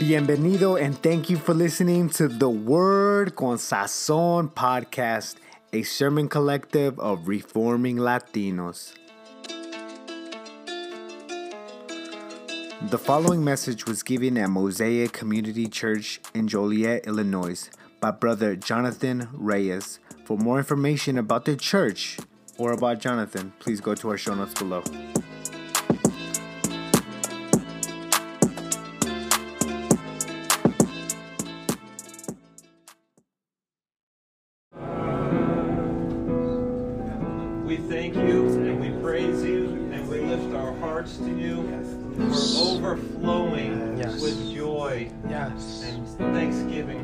Bienvenido 0.00 0.80
and 0.80 0.96
thank 1.02 1.28
you 1.28 1.36
for 1.36 1.52
listening 1.52 2.08
to 2.08 2.26
the 2.26 2.48
Word 2.48 3.36
con 3.36 3.58
Sazon 3.58 4.50
podcast, 4.50 5.36
a 5.74 5.82
sermon 5.82 6.26
collective 6.26 6.98
of 6.98 7.28
reforming 7.28 7.98
Latinos. 7.98 8.94
The 12.88 12.96
following 12.96 13.44
message 13.44 13.84
was 13.84 14.02
given 14.02 14.38
at 14.38 14.48
Mosaic 14.48 15.12
Community 15.12 15.68
Church 15.68 16.18
in 16.32 16.48
Joliet, 16.48 17.06
Illinois, 17.06 17.68
by 18.00 18.10
Brother 18.10 18.56
Jonathan 18.56 19.28
Reyes. 19.34 19.98
For 20.24 20.38
more 20.38 20.56
information 20.56 21.18
about 21.18 21.44
the 21.44 21.56
church 21.56 22.16
or 22.56 22.72
about 22.72 23.00
Jonathan, 23.00 23.52
please 23.58 23.82
go 23.82 23.94
to 23.94 24.08
our 24.08 24.16
show 24.16 24.34
notes 24.34 24.54
below. 24.54 24.82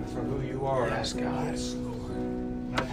For 0.06 0.20
who 0.20 0.46
you 0.46 0.66
are. 0.66 0.88
Yes, 0.88 1.12
God. 1.12 1.48
I 1.48 1.51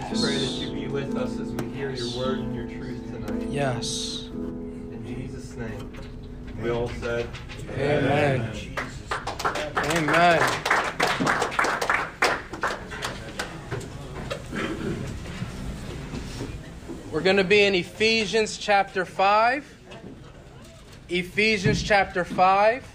just 0.08 0.22
pray 0.22 0.38
that 0.38 0.50
you 0.58 0.72
be 0.72 0.86
with 0.88 1.16
us 1.16 1.38
as 1.38 1.52
we 1.52 1.68
hear 1.70 1.90
your 1.90 2.16
word 2.18 2.38
and 2.38 2.54
your 2.54 2.66
truth 2.66 3.04
tonight. 3.06 3.48
Yes. 3.48 4.28
In 4.32 5.04
Jesus' 5.06 5.56
name. 5.56 5.92
We 6.60 6.70
all 6.70 6.88
said, 6.88 7.28
Amen. 7.72 8.50
Amen. 9.76 10.40
We're 17.10 17.20
going 17.20 17.36
to 17.36 17.44
be 17.44 17.62
in 17.62 17.74
Ephesians 17.74 18.58
chapter 18.58 19.04
5. 19.04 19.64
Ephesians 21.08 21.82
chapter 21.82 22.24
5. 22.24 22.93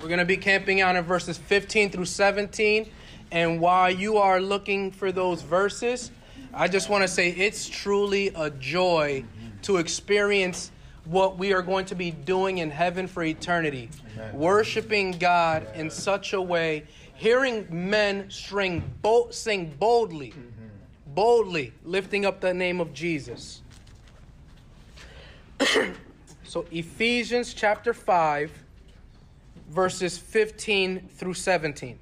We're 0.00 0.08
going 0.08 0.18
to 0.18 0.24
be 0.24 0.38
camping 0.38 0.80
out 0.80 0.96
in 0.96 1.04
verses 1.04 1.36
15 1.36 1.90
through 1.90 2.06
17. 2.06 2.90
And 3.32 3.60
while 3.60 3.90
you 3.90 4.16
are 4.16 4.40
looking 4.40 4.90
for 4.92 5.12
those 5.12 5.42
verses, 5.42 6.10
I 6.54 6.68
just 6.68 6.88
want 6.88 7.02
to 7.02 7.08
say 7.08 7.28
it's 7.28 7.68
truly 7.68 8.28
a 8.34 8.48
joy 8.48 9.24
to 9.62 9.76
experience 9.76 10.70
what 11.04 11.36
we 11.36 11.52
are 11.52 11.60
going 11.60 11.84
to 11.86 11.94
be 11.94 12.12
doing 12.12 12.58
in 12.58 12.70
heaven 12.70 13.06
for 13.06 13.22
eternity. 13.22 13.90
Worshiping 14.32 15.12
God 15.12 15.66
in 15.74 15.90
such 15.90 16.32
a 16.32 16.40
way, 16.40 16.84
hearing 17.14 17.66
men 17.70 18.30
string 18.30 18.82
bo- 19.02 19.30
sing 19.30 19.74
boldly, 19.78 20.30
mm-hmm. 20.30 21.14
boldly, 21.14 21.74
lifting 21.84 22.24
up 22.24 22.40
the 22.40 22.54
name 22.54 22.80
of 22.80 22.94
Jesus. 22.94 23.60
so, 26.44 26.64
Ephesians 26.70 27.52
chapter 27.52 27.92
5 27.92 28.50
verses 29.70 30.18
15 30.18 31.08
through 31.14 31.34
17. 31.34 31.98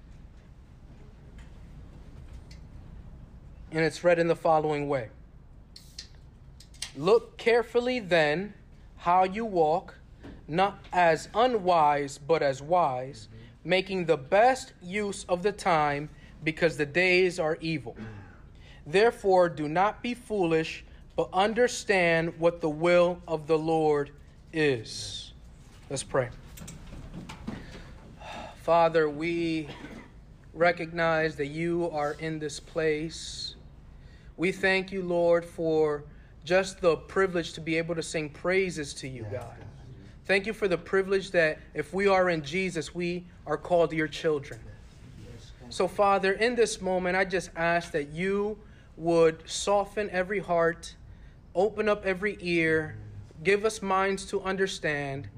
And 3.71 3.85
it's 3.85 4.03
read 4.03 4.19
in 4.19 4.27
the 4.27 4.37
following 4.37 4.89
way 4.89 5.11
Look 6.97 7.37
carefully 7.37 8.01
then 8.01 8.55
how 8.97 9.25
you 9.25 9.45
walk, 9.45 9.95
not 10.49 10.81
as 10.93 11.29
unwise, 11.35 12.19
but 12.19 12.43
as 12.43 12.63
wise, 12.63 13.29
making 13.63 14.07
the 14.07 14.17
best 14.17 14.73
use 14.83 15.25
of 15.29 15.43
the 15.43 15.53
time, 15.53 16.09
because 16.43 16.77
the 16.77 16.87
days 16.87 17.39
are 17.39 17.59
evil. 17.61 17.97
Therefore, 18.87 19.49
do 19.51 19.69
not 19.69 20.03
be 20.03 20.15
foolish, 20.15 20.85
but 21.15 21.29
understand 21.33 22.39
what 22.39 22.61
the 22.63 22.71
will 22.71 23.21
of 23.29 23.47
the 23.47 23.59
Lord 23.59 24.11
is. 24.53 25.33
Let's 25.91 26.03
pray. 26.03 26.31
Father, 28.69 29.09
we 29.09 29.67
recognize 30.53 31.37
that 31.37 31.47
you 31.47 31.89
are 31.91 32.17
in 32.19 32.39
this 32.39 32.61
place. 32.61 33.55
We 34.37 34.53
thank 34.53 34.93
you, 34.93 35.01
Lord, 35.01 35.47
for 35.47 36.05
just 36.45 36.83
the 36.83 36.95
privilege 36.95 37.55
to 37.55 37.63
be 37.63 37.79
able 37.79 37.95
to 37.95 38.03
sing 38.03 38.29
praises 38.29 38.93
to 38.93 39.09
you, 39.09 39.25
God. 39.33 39.57
Thank 40.27 40.45
you 40.45 40.53
for 40.53 40.69
the 40.69 40.77
privilege 40.77 41.31
that 41.31 41.61
if 41.73 41.95
we 41.95 42.09
are 42.09 42.29
in 42.29 42.43
Jesus, 42.43 42.95
we 42.95 43.25
are 43.47 43.57
called 43.57 43.91
your 43.95 44.07
children. 44.07 44.61
So, 45.71 45.89
Father, 45.89 46.33
in 46.35 46.55
this 46.55 46.83
moment, 46.83 47.17
I 47.17 47.25
just 47.25 47.49
ask 47.57 47.93
that 47.93 48.11
you 48.11 48.59
would 48.99 49.49
soften 49.49 50.11
every 50.11 50.41
heart, 50.41 50.95
open 51.55 51.89
up 51.89 52.05
every 52.05 52.37
ear, 52.43 52.99
give 53.43 53.65
us 53.65 53.81
minds 53.81 54.27
to 54.27 54.43
understand 54.43 55.31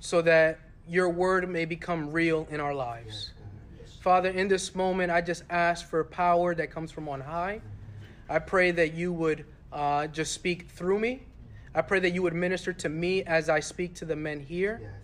so 0.00 0.22
that 0.22 0.58
your 0.88 1.08
word 1.08 1.48
may 1.48 1.64
become 1.64 2.10
real 2.10 2.46
in 2.50 2.60
our 2.60 2.74
lives. 2.74 3.32
Father, 4.00 4.30
in 4.30 4.48
this 4.48 4.74
moment, 4.74 5.10
I 5.10 5.20
just 5.20 5.42
ask 5.50 5.88
for 5.88 6.02
power 6.04 6.54
that 6.54 6.70
comes 6.70 6.90
from 6.90 7.08
on 7.08 7.20
high. 7.20 7.60
I 8.28 8.38
pray 8.38 8.70
that 8.70 8.94
you 8.94 9.12
would 9.12 9.44
uh, 9.72 10.06
just 10.06 10.32
speak 10.32 10.68
through 10.70 10.98
me. 10.98 11.22
I 11.74 11.82
pray 11.82 12.00
that 12.00 12.10
you 12.10 12.22
would 12.22 12.34
minister 12.34 12.72
to 12.72 12.88
me 12.88 13.22
as 13.24 13.48
I 13.48 13.60
speak 13.60 13.94
to 13.96 14.04
the 14.04 14.16
men 14.16 14.40
here. 14.40 14.94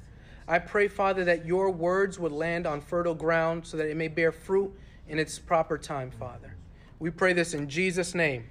I 0.46 0.58
pray, 0.58 0.88
Father, 0.88 1.24
that 1.24 1.46
your 1.46 1.70
words 1.70 2.18
would 2.18 2.32
land 2.32 2.66
on 2.66 2.80
fertile 2.80 3.14
ground 3.14 3.66
so 3.66 3.76
that 3.76 3.88
it 3.88 3.96
may 3.96 4.08
bear 4.08 4.32
fruit 4.32 4.72
in 5.08 5.18
its 5.18 5.38
proper 5.38 5.78
time, 5.78 6.10
Father. 6.10 6.54
We 6.98 7.10
pray 7.10 7.32
this 7.32 7.54
in 7.54 7.68
Jesus' 7.68 8.14
name. 8.14 8.44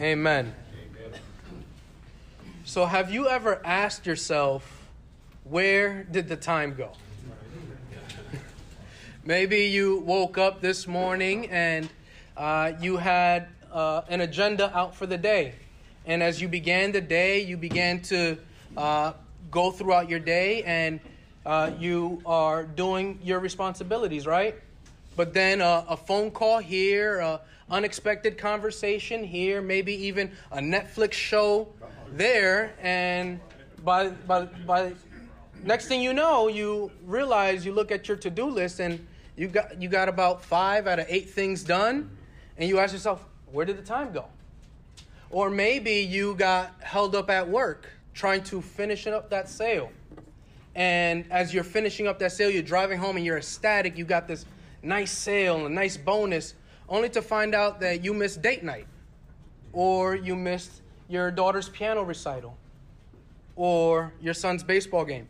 Amen. 0.00 0.54
So, 2.64 2.86
have 2.86 3.12
you 3.12 3.28
ever 3.28 3.60
asked 3.64 4.06
yourself, 4.06 4.83
where 5.44 6.04
did 6.04 6.28
the 6.28 6.36
time 6.36 6.74
go? 6.74 6.90
Maybe 9.24 9.66
you 9.66 10.00
woke 10.00 10.38
up 10.38 10.60
this 10.60 10.86
morning 10.86 11.50
and 11.50 11.88
uh, 12.36 12.72
you 12.80 12.96
had 12.96 13.48
uh, 13.72 14.02
an 14.08 14.22
agenda 14.22 14.74
out 14.76 14.94
for 14.94 15.06
the 15.06 15.18
day. 15.18 15.54
And 16.06 16.22
as 16.22 16.40
you 16.40 16.48
began 16.48 16.92
the 16.92 17.00
day, 17.00 17.42
you 17.42 17.56
began 17.56 18.00
to 18.02 18.38
uh, 18.76 19.12
go 19.50 19.70
throughout 19.70 20.08
your 20.08 20.18
day 20.18 20.62
and 20.62 21.00
uh, 21.44 21.70
you 21.78 22.22
are 22.24 22.64
doing 22.64 23.18
your 23.22 23.38
responsibilities, 23.38 24.26
right? 24.26 24.54
But 25.16 25.34
then 25.34 25.60
uh, 25.60 25.84
a 25.88 25.96
phone 25.96 26.30
call 26.30 26.58
here, 26.58 27.18
a 27.20 27.40
unexpected 27.70 28.38
conversation 28.38 29.22
here, 29.22 29.60
maybe 29.60 29.92
even 30.06 30.32
a 30.50 30.58
Netflix 30.58 31.12
show 31.12 31.68
there, 32.12 32.74
and 32.80 33.40
by 33.84 34.08
by 34.08 34.46
by 34.66 34.92
next 35.64 35.86
thing 35.86 36.02
you 36.02 36.12
know, 36.12 36.48
you 36.48 36.90
realize 37.04 37.64
you 37.64 37.72
look 37.72 37.90
at 37.90 38.06
your 38.08 38.16
to-do 38.16 38.46
list 38.46 38.80
and 38.80 39.06
you 39.36 39.48
got 39.48 39.80
you 39.80 39.88
got 39.88 40.08
about 40.08 40.44
five 40.44 40.86
out 40.86 40.98
of 40.98 41.06
eight 41.08 41.30
things 41.30 41.64
done, 41.64 42.10
and 42.56 42.68
you 42.68 42.78
ask 42.78 42.92
yourself, 42.92 43.24
where 43.50 43.66
did 43.66 43.76
the 43.76 43.82
time 43.82 44.12
go? 44.12 44.26
Or 45.30 45.50
maybe 45.50 45.94
you 45.94 46.34
got 46.36 46.74
held 46.80 47.16
up 47.16 47.30
at 47.30 47.48
work 47.48 47.88
trying 48.12 48.42
to 48.44 48.62
finish 48.62 49.06
up 49.06 49.30
that 49.30 49.48
sale. 49.48 49.90
And 50.76 51.24
as 51.30 51.52
you're 51.52 51.64
finishing 51.64 52.06
up 52.06 52.18
that 52.20 52.32
sale, 52.32 52.50
you're 52.50 52.62
driving 52.62 52.98
home 52.98 53.16
and 53.16 53.24
you're 53.24 53.38
ecstatic. 53.38 53.98
You 53.98 54.04
got 54.04 54.28
this 54.28 54.46
nice 54.82 55.10
sale 55.10 55.56
and 55.56 55.66
a 55.66 55.68
nice 55.68 55.96
bonus, 55.96 56.54
only 56.88 57.08
to 57.10 57.22
find 57.22 57.54
out 57.54 57.80
that 57.80 58.04
you 58.04 58.14
missed 58.14 58.42
date 58.42 58.62
night, 58.62 58.86
or 59.72 60.14
you 60.14 60.36
missed 60.36 60.82
your 61.08 61.30
daughter's 61.30 61.68
piano 61.68 62.02
recital, 62.02 62.56
or 63.56 64.12
your 64.20 64.34
son's 64.34 64.62
baseball 64.62 65.04
game. 65.04 65.26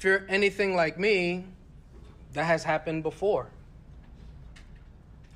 If 0.00 0.04
you're 0.04 0.24
anything 0.30 0.74
like 0.74 0.98
me, 0.98 1.44
that 2.32 2.44
has 2.44 2.64
happened 2.64 3.02
before. 3.02 3.50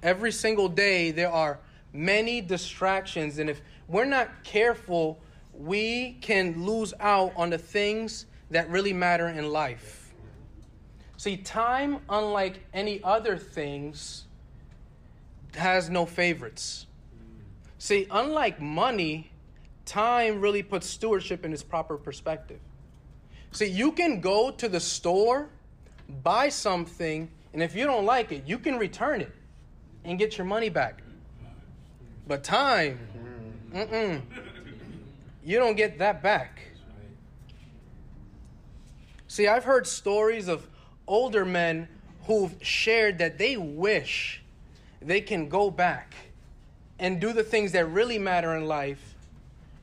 Every 0.03 0.33
single 0.33 0.71
day, 0.71 1.11
there 1.11 1.29
are 1.29 1.59
many 1.93 2.41
distractions, 2.41 3.39
and 3.39 3.51
if 3.51 3.61
we're 3.89 4.07
not 4.07 4.43
careful, 4.43 5.21
we 5.53 6.17
can 6.23 6.65
lose 6.65 6.95
out 6.99 7.35
on 7.37 7.51
the 7.51 7.59
things 7.59 8.25
that 8.53 8.71
really 8.71 8.95
matter 8.95 9.29
in 9.29 9.51
life. 9.53 10.15
See, 11.19 11.37
time, 11.37 11.99
unlike 12.09 12.61
any 12.73 13.03
other 13.05 13.37
things, 13.37 14.25
has 15.57 15.91
no 15.91 16.07
favorites. 16.07 16.87
See, 17.77 18.07
unlike 18.11 18.63
money, 18.63 19.31
time 19.85 20.41
really 20.41 20.63
puts 20.63 20.87
stewardship 20.87 21.45
in 21.45 21.53
its 21.53 21.63
proper 21.63 21.99
perspective. 21.99 22.61
See, 23.55 23.67
you 23.67 23.93
can 23.93 24.21
go 24.21 24.51
to 24.51 24.69
the 24.69 24.81
store, 24.81 25.49
buy 26.25 26.49
something, 26.49 27.31
and 27.53 27.63
if 27.63 27.77
you 27.77 27.85
don't 27.85 28.05
like 28.05 28.33
it, 28.33 28.43
you 28.47 28.59
can 28.59 28.79
return 28.79 29.21
it 29.21 29.33
and 30.05 30.19
get 30.19 30.37
your 30.37 30.45
money 30.45 30.69
back. 30.69 31.03
But 32.27 32.43
time, 32.43 32.99
mm-mm, 33.73 34.21
you 35.45 35.59
don't 35.61 35.77
get 35.77 36.01
that 36.01 36.21
back. 36.21 36.63
See, 39.29 39.47
I've 39.47 39.65
heard 39.65 39.87
stories 39.87 40.49
of 40.49 40.67
older 41.07 41.45
men 41.45 41.87
who've 42.27 42.57
shared 42.61 43.19
that 43.19 43.39
they 43.39 43.57
wish 43.57 44.43
they 45.01 45.21
can 45.21 45.49
go 45.49 45.71
back 45.71 46.13
and 46.99 47.21
do 47.21 47.33
the 47.33 47.45
things 47.45 47.71
that 47.71 47.87
really 47.87 48.19
matter 48.19 48.57
in 48.57 48.67
life 48.67 49.15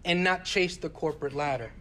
and 0.03 0.25
not 0.25 0.43
chase 0.43 0.75
the 0.75 0.89
corporate 0.89 1.33
ladder. 1.33 1.71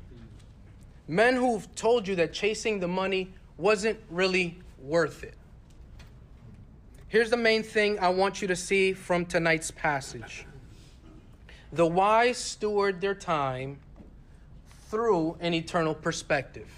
Men 1.11 1.35
who've 1.35 1.75
told 1.75 2.07
you 2.07 2.15
that 2.15 2.33
chasing 2.33 2.79
the 2.79 2.87
money 2.87 3.35
wasn't 3.59 3.99
really 4.11 4.57
worth 4.81 5.25
it. 5.25 5.35
Here's 7.09 7.31
the 7.31 7.37
main 7.37 7.65
thing 7.65 7.99
I 7.99 8.11
want 8.11 8.41
you 8.41 8.47
to 8.47 8.55
see 8.55 8.93
from 8.93 9.27
tonight's 9.27 9.73
passage 9.73 10.47
the 11.73 11.85
wise 11.85 12.39
steward 12.39 13.01
their 13.01 13.17
time 13.17 13.81
through 14.89 15.37
an 15.41 15.53
eternal 15.53 15.97
perspective. 15.97 16.69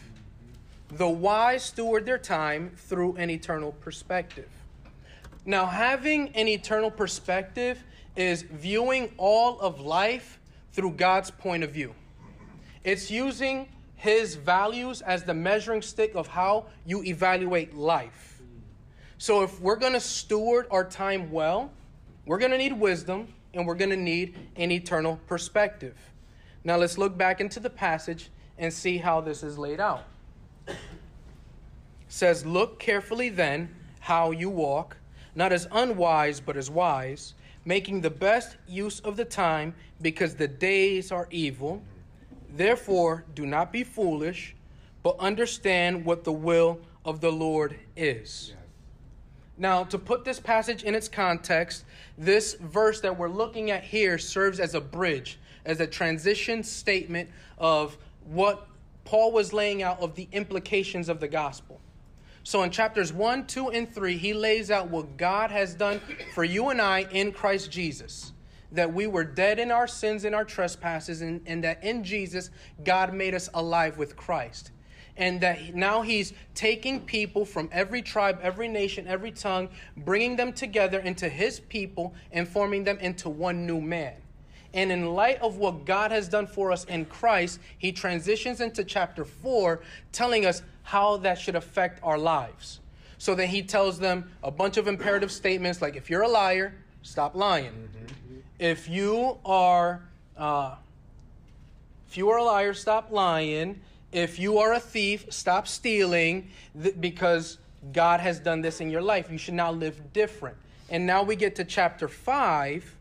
The 0.88 1.10
wise 1.10 1.64
steward 1.64 2.06
their 2.06 2.16
time 2.16 2.72
through 2.74 3.16
an 3.16 3.28
eternal 3.28 3.72
perspective. 3.72 4.48
Now, 5.44 5.66
having 5.66 6.30
an 6.30 6.48
eternal 6.48 6.90
perspective 6.90 7.84
is 8.16 8.40
viewing 8.40 9.12
all 9.18 9.60
of 9.60 9.78
life 9.78 10.40
through 10.72 10.92
God's 10.92 11.30
point 11.30 11.64
of 11.64 11.70
view. 11.70 11.94
It's 12.82 13.10
using 13.10 13.68
His 14.02 14.34
values 14.34 15.00
as 15.00 15.22
the 15.22 15.32
measuring 15.32 15.80
stick 15.80 16.16
of 16.16 16.26
how 16.26 16.66
you 16.84 17.04
evaluate 17.04 17.76
life. 17.76 18.42
So, 19.16 19.44
if 19.44 19.60
we're 19.60 19.76
going 19.76 19.92
to 19.92 20.00
steward 20.00 20.66
our 20.72 20.84
time 20.84 21.30
well, 21.30 21.70
we're 22.26 22.38
going 22.38 22.50
to 22.50 22.58
need 22.58 22.72
wisdom 22.72 23.28
and 23.54 23.64
we're 23.64 23.76
going 23.76 23.90
to 23.90 23.96
need 23.96 24.34
an 24.56 24.72
eternal 24.72 25.20
perspective. 25.28 25.94
Now, 26.64 26.78
let's 26.78 26.98
look 26.98 27.16
back 27.16 27.40
into 27.40 27.60
the 27.60 27.70
passage 27.70 28.30
and 28.58 28.72
see 28.72 28.98
how 28.98 29.20
this 29.20 29.44
is 29.44 29.56
laid 29.56 29.78
out. 29.78 30.02
It 30.66 30.74
says, 32.08 32.44
Look 32.44 32.80
carefully 32.80 33.28
then 33.28 33.72
how 34.00 34.32
you 34.32 34.50
walk, 34.50 34.96
not 35.36 35.52
as 35.52 35.68
unwise, 35.70 36.40
but 36.40 36.56
as 36.56 36.68
wise, 36.68 37.34
making 37.64 38.00
the 38.00 38.10
best 38.10 38.56
use 38.66 38.98
of 38.98 39.16
the 39.16 39.24
time, 39.24 39.76
because 40.00 40.34
the 40.34 40.48
days 40.48 41.12
are 41.12 41.28
evil. 41.30 41.80
Therefore, 42.54 43.24
do 43.34 43.46
not 43.46 43.72
be 43.72 43.82
foolish, 43.84 44.54
but 45.02 45.16
understand 45.18 46.04
what 46.04 46.24
the 46.24 46.32
will 46.32 46.80
of 47.04 47.20
the 47.20 47.32
Lord 47.32 47.78
is. 47.96 48.52
Now, 49.56 49.84
to 49.84 49.98
put 49.98 50.24
this 50.24 50.40
passage 50.40 50.82
in 50.82 50.94
its 50.94 51.08
context, 51.08 51.84
this 52.18 52.54
verse 52.54 53.00
that 53.00 53.18
we're 53.18 53.28
looking 53.28 53.70
at 53.70 53.84
here 53.84 54.18
serves 54.18 54.60
as 54.60 54.74
a 54.74 54.80
bridge, 54.80 55.38
as 55.64 55.80
a 55.80 55.86
transition 55.86 56.62
statement 56.62 57.30
of 57.58 57.96
what 58.24 58.66
Paul 59.04 59.32
was 59.32 59.52
laying 59.52 59.82
out 59.82 60.00
of 60.00 60.14
the 60.14 60.28
implications 60.32 61.08
of 61.08 61.20
the 61.20 61.28
gospel. 61.28 61.80
So 62.44 62.62
in 62.62 62.70
chapters 62.70 63.12
1, 63.12 63.46
2, 63.46 63.68
and 63.70 63.92
3, 63.92 64.16
he 64.16 64.34
lays 64.34 64.70
out 64.70 64.90
what 64.90 65.16
God 65.16 65.50
has 65.50 65.74
done 65.74 66.00
for 66.34 66.44
you 66.44 66.70
and 66.70 66.80
I 66.80 67.06
in 67.12 67.32
Christ 67.32 67.70
Jesus. 67.70 68.31
That 68.72 68.92
we 68.92 69.06
were 69.06 69.24
dead 69.24 69.58
in 69.58 69.70
our 69.70 69.86
sins 69.86 70.24
and 70.24 70.34
our 70.34 70.44
trespasses, 70.44 71.22
and, 71.22 71.40
and 71.46 71.62
that 71.64 71.84
in 71.84 72.02
Jesus, 72.04 72.50
God 72.84 73.14
made 73.14 73.34
us 73.34 73.48
alive 73.54 73.98
with 73.98 74.16
Christ. 74.16 74.72
And 75.16 75.40
that 75.42 75.74
now 75.74 76.02
he's 76.02 76.32
taking 76.54 77.00
people 77.00 77.44
from 77.44 77.68
every 77.70 78.00
tribe, 78.00 78.38
every 78.42 78.68
nation, 78.68 79.06
every 79.06 79.30
tongue, 79.30 79.68
bringing 79.96 80.36
them 80.36 80.52
together 80.52 81.00
into 81.00 81.28
his 81.28 81.60
people 81.60 82.14
and 82.32 82.48
forming 82.48 82.84
them 82.84 82.98
into 82.98 83.28
one 83.28 83.66
new 83.66 83.80
man. 83.80 84.14
And 84.74 84.90
in 84.90 85.14
light 85.14 85.40
of 85.42 85.58
what 85.58 85.84
God 85.84 86.12
has 86.12 86.28
done 86.28 86.46
for 86.46 86.72
us 86.72 86.84
in 86.84 87.04
Christ, 87.04 87.60
he 87.76 87.92
transitions 87.92 88.60
into 88.60 88.84
chapter 88.84 89.24
4, 89.24 89.82
telling 90.12 90.46
us 90.46 90.62
how 90.82 91.18
that 91.18 91.38
should 91.38 91.56
affect 91.56 92.00
our 92.02 92.18
lives. 92.18 92.80
So 93.18 93.34
then 93.34 93.48
he 93.48 93.62
tells 93.62 93.98
them 93.98 94.30
a 94.42 94.50
bunch 94.50 94.78
of 94.78 94.88
imperative 94.88 95.30
statements 95.30 95.82
like 95.82 95.94
if 95.94 96.08
you're 96.10 96.22
a 96.22 96.28
liar, 96.28 96.74
stop 97.02 97.34
lying. 97.34 97.72
Mm-hmm. 97.72 98.21
If 98.62 98.88
you 98.88 99.38
are 99.44 100.02
uh, 100.36 100.76
if 102.08 102.16
you 102.16 102.30
are 102.30 102.38
a 102.38 102.44
liar, 102.44 102.74
stop 102.74 103.10
lying. 103.10 103.80
If 104.12 104.38
you 104.38 104.58
are 104.58 104.74
a 104.74 104.78
thief, 104.78 105.26
stop 105.30 105.66
stealing 105.66 106.48
th- 106.80 106.94
because 107.00 107.58
God 107.92 108.20
has 108.20 108.38
done 108.38 108.60
this 108.60 108.80
in 108.80 108.88
your 108.88 109.02
life. 109.02 109.32
You 109.32 109.38
should 109.38 109.54
now 109.54 109.72
live 109.72 110.12
different. 110.12 110.56
And 110.90 111.04
now 111.04 111.24
we 111.24 111.34
get 111.34 111.56
to 111.56 111.64
chapter 111.64 112.06
5 112.06 112.96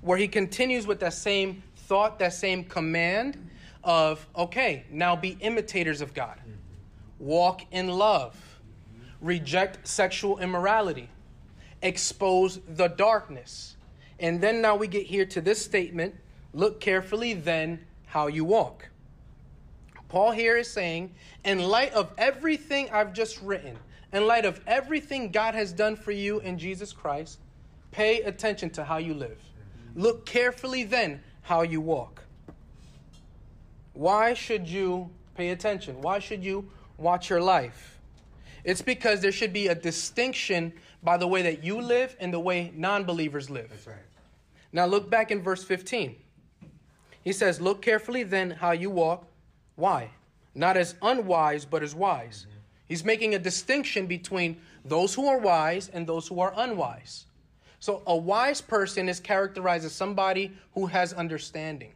where 0.00 0.16
he 0.16 0.28
continues 0.28 0.86
with 0.86 1.00
that 1.00 1.14
same 1.14 1.64
thought, 1.74 2.20
that 2.20 2.32
same 2.32 2.62
command 2.62 3.50
of 3.82 4.24
okay, 4.36 4.84
now 4.92 5.16
be 5.16 5.36
imitators 5.40 6.00
of 6.00 6.14
God 6.14 6.38
walk 7.18 7.62
in 7.72 7.88
love, 7.88 8.36
reject 9.20 9.88
sexual 9.88 10.38
immorality, 10.38 11.08
expose 11.82 12.60
the 12.68 12.86
darkness. 12.86 13.76
And 14.20 14.40
then 14.40 14.60
now 14.60 14.76
we 14.76 14.86
get 14.86 15.06
here 15.06 15.24
to 15.26 15.40
this 15.40 15.62
statement 15.64 16.14
look 16.52 16.80
carefully 16.80 17.32
then 17.32 17.84
how 18.06 18.26
you 18.26 18.44
walk. 18.44 18.88
Paul 20.08 20.32
here 20.32 20.56
is 20.56 20.68
saying, 20.68 21.12
in 21.44 21.60
light 21.60 21.92
of 21.92 22.12
everything 22.18 22.90
I've 22.90 23.12
just 23.12 23.40
written, 23.40 23.78
in 24.12 24.26
light 24.26 24.44
of 24.44 24.60
everything 24.66 25.30
God 25.30 25.54
has 25.54 25.72
done 25.72 25.94
for 25.94 26.10
you 26.10 26.40
in 26.40 26.58
Jesus 26.58 26.92
Christ, 26.92 27.38
pay 27.92 28.22
attention 28.22 28.70
to 28.70 28.84
how 28.84 28.96
you 28.96 29.14
live. 29.14 29.38
Look 29.94 30.26
carefully 30.26 30.82
then 30.82 31.22
how 31.42 31.62
you 31.62 31.80
walk. 31.80 32.24
Why 33.92 34.34
should 34.34 34.68
you 34.68 35.08
pay 35.36 35.50
attention? 35.50 36.00
Why 36.00 36.18
should 36.18 36.44
you 36.44 36.68
watch 37.00 37.30
your 37.30 37.40
life. 37.40 37.98
It's 38.62 38.82
because 38.82 39.20
there 39.20 39.32
should 39.32 39.52
be 39.52 39.68
a 39.68 39.74
distinction 39.74 40.72
by 41.02 41.16
the 41.16 41.26
way 41.26 41.42
that 41.42 41.64
you 41.64 41.80
live 41.80 42.14
and 42.20 42.32
the 42.32 42.38
way 42.38 42.72
non 42.76 43.04
believers 43.04 43.48
live. 43.48 43.70
That's 43.70 43.86
right. 43.86 43.96
Now 44.72 44.86
look 44.86 45.10
back 45.10 45.30
in 45.30 45.42
verse 45.42 45.64
15. 45.64 46.16
He 47.22 47.32
says, 47.32 47.60
Look 47.60 47.82
carefully 47.82 48.22
then 48.22 48.50
how 48.50 48.72
you 48.72 48.90
walk. 48.90 49.26
Why? 49.76 50.10
Not 50.54 50.76
as 50.76 50.94
unwise, 51.02 51.64
but 51.64 51.82
as 51.82 51.94
wise. 51.94 52.46
Mm-hmm. 52.48 52.58
He's 52.88 53.04
making 53.04 53.34
a 53.34 53.38
distinction 53.38 54.06
between 54.06 54.56
those 54.84 55.14
who 55.14 55.28
are 55.28 55.38
wise 55.38 55.90
and 55.92 56.06
those 56.06 56.26
who 56.26 56.40
are 56.40 56.52
unwise. 56.56 57.26
So 57.78 58.02
a 58.06 58.16
wise 58.16 58.60
person 58.60 59.08
is 59.08 59.20
characterized 59.20 59.84
as 59.84 59.92
somebody 59.92 60.52
who 60.74 60.86
has 60.86 61.12
understanding. 61.12 61.92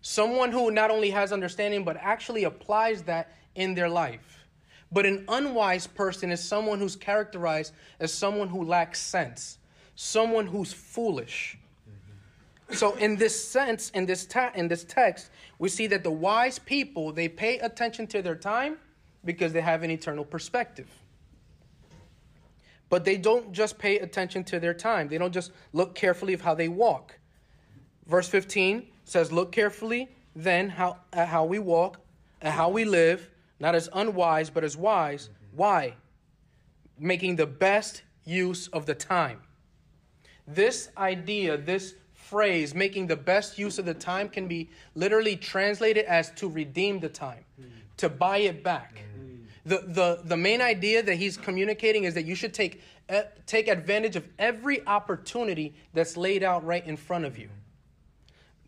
Someone 0.00 0.50
who 0.50 0.70
not 0.70 0.90
only 0.90 1.10
has 1.10 1.32
understanding, 1.32 1.84
but 1.84 1.96
actually 1.98 2.44
applies 2.44 3.02
that 3.02 3.32
in 3.54 3.74
their 3.74 3.88
life. 3.88 4.44
But 4.90 5.06
an 5.06 5.24
unwise 5.28 5.86
person 5.86 6.30
is 6.30 6.42
someone 6.42 6.78
who's 6.78 6.96
characterized 6.96 7.72
as 8.00 8.12
someone 8.12 8.48
who 8.48 8.64
lacks 8.64 9.00
sense, 9.00 9.58
someone 9.94 10.46
who's 10.46 10.72
foolish. 10.72 11.58
So 12.72 12.94
in 12.96 13.16
this 13.16 13.48
sense, 13.48 13.90
in 13.90 14.06
this 14.06 14.26
ta- 14.26 14.52
in 14.54 14.68
this 14.68 14.84
text, 14.84 15.30
we 15.58 15.68
see 15.68 15.86
that 15.88 16.02
the 16.02 16.10
wise 16.10 16.58
people 16.58 17.12
they 17.12 17.28
pay 17.28 17.58
attention 17.58 18.06
to 18.08 18.22
their 18.22 18.34
time 18.34 18.78
because 19.24 19.52
they 19.52 19.60
have 19.60 19.82
an 19.82 19.90
eternal 19.90 20.24
perspective. 20.24 20.88
But 22.88 23.04
they 23.04 23.16
don't 23.16 23.52
just 23.52 23.78
pay 23.78 23.98
attention 23.98 24.44
to 24.44 24.60
their 24.60 24.74
time. 24.74 25.08
They 25.08 25.18
don't 25.18 25.32
just 25.32 25.52
look 25.72 25.94
carefully 25.94 26.32
of 26.32 26.40
how 26.40 26.54
they 26.54 26.68
walk. 26.68 27.18
Verse 28.06 28.28
15 28.28 28.86
says, 29.04 29.32
"Look 29.32 29.52
carefully 29.52 30.08
then 30.34 30.68
how 30.68 30.98
at 31.12 31.28
how 31.28 31.44
we 31.44 31.58
walk, 31.58 32.00
at 32.42 32.52
how 32.52 32.68
we 32.68 32.84
live, 32.84 33.30
not 33.60 33.74
as 33.74 33.88
unwise, 33.92 34.50
but 34.50 34.64
as 34.64 34.76
wise. 34.76 35.30
Why? 35.52 35.94
Making 36.98 37.36
the 37.36 37.46
best 37.46 38.02
use 38.24 38.68
of 38.68 38.86
the 38.86 38.94
time. 38.94 39.40
This 40.46 40.90
idea, 40.96 41.56
this 41.56 41.94
phrase, 42.34 42.74
making 42.74 43.06
the 43.06 43.14
best 43.14 43.60
use 43.60 43.78
of 43.78 43.84
the 43.84 43.94
time, 43.94 44.28
can 44.28 44.48
be 44.48 44.68
literally 44.96 45.36
translated 45.36 46.04
as 46.06 46.32
to 46.32 46.48
redeem 46.48 46.98
the 46.98 47.08
time, 47.08 47.44
to 47.96 48.08
buy 48.08 48.38
it 48.38 48.64
back. 48.64 49.04
The, 49.64 49.84
the, 49.86 50.20
the 50.24 50.36
main 50.36 50.60
idea 50.60 51.00
that 51.04 51.14
he's 51.14 51.36
communicating 51.36 52.02
is 52.02 52.14
that 52.14 52.24
you 52.24 52.34
should 52.34 52.52
take, 52.52 52.82
uh, 53.08 53.22
take 53.46 53.68
advantage 53.68 54.16
of 54.16 54.26
every 54.36 54.84
opportunity 54.84 55.74
that's 55.92 56.16
laid 56.16 56.42
out 56.42 56.66
right 56.66 56.84
in 56.84 56.96
front 56.96 57.24
of 57.24 57.38
you. 57.38 57.48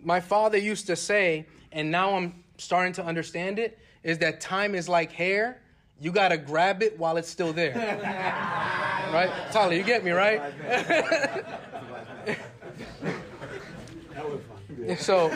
My 0.01 0.21
father 0.21 0.59
used 0.59 0.87
to 0.87 0.95
say, 0.95 1.47
and 1.73 1.91
now 1.91 2.15
I'm 2.15 2.45
starting 2.59 2.93
to 2.93 3.05
understand 3.05 3.59
it, 3.59 3.81
is 4.05 4.19
that 4.19 4.41
time 4.41 4.77
is 4.77 4.89
like 4.89 5.11
hair. 5.11 5.61
You 6.01 6.13
got 6.13 6.29
to 6.29 6.39
grab 6.39 6.85
it 6.85 6.97
while 7.01 7.17
it's 7.17 7.29
still 7.29 7.53
there. 7.53 7.75
right? 9.13 9.31
Tyler, 9.51 9.75
you 9.75 9.83
get 9.83 10.05
me, 10.05 10.13
right? 10.13 10.41
so, 14.95 15.33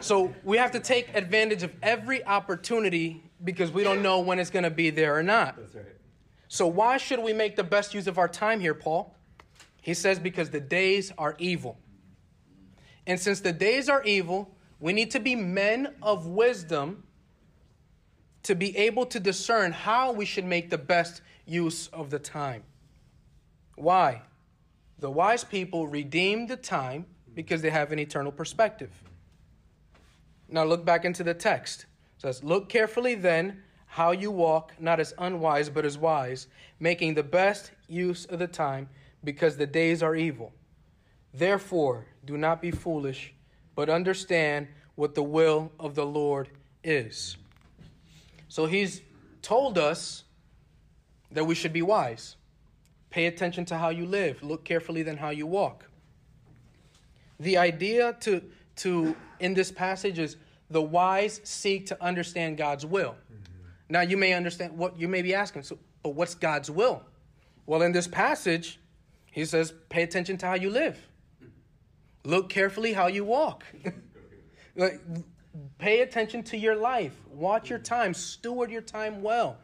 so 0.00 0.34
we 0.44 0.56
have 0.58 0.70
to 0.72 0.80
take 0.80 1.14
advantage 1.14 1.62
of 1.62 1.72
every 1.82 2.24
opportunity 2.24 3.22
because 3.44 3.70
we 3.70 3.84
don't 3.84 4.02
know 4.02 4.20
when 4.20 4.38
it's 4.38 4.50
going 4.50 4.64
to 4.64 4.70
be 4.70 4.90
there 4.90 5.16
or 5.16 5.22
not. 5.22 5.56
That's 5.56 5.74
right. 5.74 5.84
So 6.48 6.66
why 6.66 6.96
should 6.96 7.22
we 7.22 7.32
make 7.32 7.56
the 7.56 7.64
best 7.64 7.94
use 7.94 8.06
of 8.06 8.18
our 8.18 8.28
time 8.28 8.60
here, 8.60 8.74
Paul? 8.74 9.14
He 9.82 9.94
says 9.94 10.18
because 10.18 10.50
the 10.50 10.60
days 10.60 11.12
are 11.18 11.36
evil. 11.38 11.78
And 13.06 13.18
since 13.18 13.40
the 13.40 13.52
days 13.52 13.88
are 13.88 14.02
evil, 14.02 14.54
we 14.80 14.92
need 14.92 15.10
to 15.12 15.20
be 15.20 15.34
men 15.34 15.94
of 16.02 16.26
wisdom 16.26 17.04
to 18.42 18.54
be 18.54 18.76
able 18.76 19.06
to 19.06 19.20
discern 19.20 19.72
how 19.72 20.12
we 20.12 20.24
should 20.24 20.44
make 20.44 20.70
the 20.70 20.78
best 20.78 21.22
use 21.46 21.88
of 21.88 22.10
the 22.10 22.18
time. 22.18 22.62
Why? 23.76 24.22
The 24.98 25.10
wise 25.10 25.44
people 25.44 25.86
redeem 25.86 26.46
the 26.46 26.56
time 26.56 27.06
because 27.38 27.62
they 27.62 27.70
have 27.70 27.92
an 27.92 28.00
eternal 28.00 28.32
perspective. 28.32 28.90
Now 30.48 30.64
look 30.64 30.84
back 30.84 31.04
into 31.04 31.22
the 31.22 31.34
text. 31.34 31.86
It 32.16 32.22
says, 32.22 32.42
Look 32.42 32.68
carefully 32.68 33.14
then 33.14 33.62
how 33.86 34.10
you 34.10 34.32
walk, 34.32 34.72
not 34.80 34.98
as 34.98 35.14
unwise, 35.18 35.70
but 35.70 35.84
as 35.84 35.96
wise, 35.96 36.48
making 36.80 37.14
the 37.14 37.22
best 37.22 37.70
use 37.86 38.24
of 38.24 38.40
the 38.40 38.48
time, 38.48 38.88
because 39.22 39.56
the 39.56 39.68
days 39.68 40.02
are 40.02 40.16
evil. 40.16 40.52
Therefore, 41.32 42.06
do 42.24 42.36
not 42.36 42.60
be 42.60 42.72
foolish, 42.72 43.32
but 43.76 43.88
understand 43.88 44.66
what 44.96 45.14
the 45.14 45.22
will 45.22 45.70
of 45.78 45.94
the 45.94 46.06
Lord 46.06 46.48
is. 46.82 47.36
So 48.48 48.66
he's 48.66 49.00
told 49.42 49.78
us 49.78 50.24
that 51.30 51.44
we 51.44 51.54
should 51.54 51.72
be 51.72 51.82
wise. 51.82 52.34
Pay 53.10 53.26
attention 53.26 53.64
to 53.66 53.78
how 53.78 53.90
you 53.90 54.06
live, 54.06 54.42
look 54.42 54.64
carefully 54.64 55.04
then 55.04 55.18
how 55.18 55.30
you 55.30 55.46
walk. 55.46 55.87
The 57.40 57.56
idea 57.56 58.16
to, 58.20 58.42
to 58.76 59.16
in 59.40 59.54
this 59.54 59.70
passage 59.70 60.18
is 60.18 60.36
the 60.70 60.82
wise 60.82 61.40
seek 61.44 61.86
to 61.86 62.02
understand 62.02 62.56
God's 62.56 62.84
will. 62.84 63.12
Mm-hmm. 63.12 63.62
Now 63.90 64.00
you 64.00 64.16
may 64.16 64.34
understand 64.34 64.76
what 64.76 64.98
you 64.98 65.08
may 65.08 65.22
be 65.22 65.34
asking, 65.34 65.62
so 65.62 65.78
but 66.02 66.10
what's 66.10 66.34
God's 66.34 66.70
will? 66.70 67.02
Well, 67.66 67.82
in 67.82 67.92
this 67.92 68.06
passage, 68.06 68.80
he 69.30 69.44
says, 69.44 69.74
pay 69.88 70.02
attention 70.02 70.38
to 70.38 70.46
how 70.46 70.54
you 70.54 70.70
live. 70.70 70.98
Look 72.24 72.48
carefully 72.48 72.92
how 72.92 73.08
you 73.08 73.24
walk. 73.24 73.64
like, 74.76 75.00
pay 75.78 76.00
attention 76.00 76.42
to 76.44 76.56
your 76.56 76.76
life. 76.76 77.14
Watch 77.30 77.70
your 77.70 77.78
time. 77.78 78.14
Steward 78.14 78.70
your 78.70 78.80
time 78.80 79.22
well. 79.22 79.58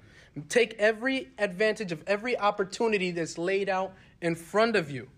Take 0.49 0.75
every 0.79 1.31
advantage 1.39 1.93
of 1.93 2.03
every 2.07 2.37
opportunity 2.39 3.11
that's 3.11 3.39
laid 3.39 3.69
out 3.69 3.95
in 4.21 4.35
front 4.35 4.77
of 4.77 4.91
you. 4.91 5.09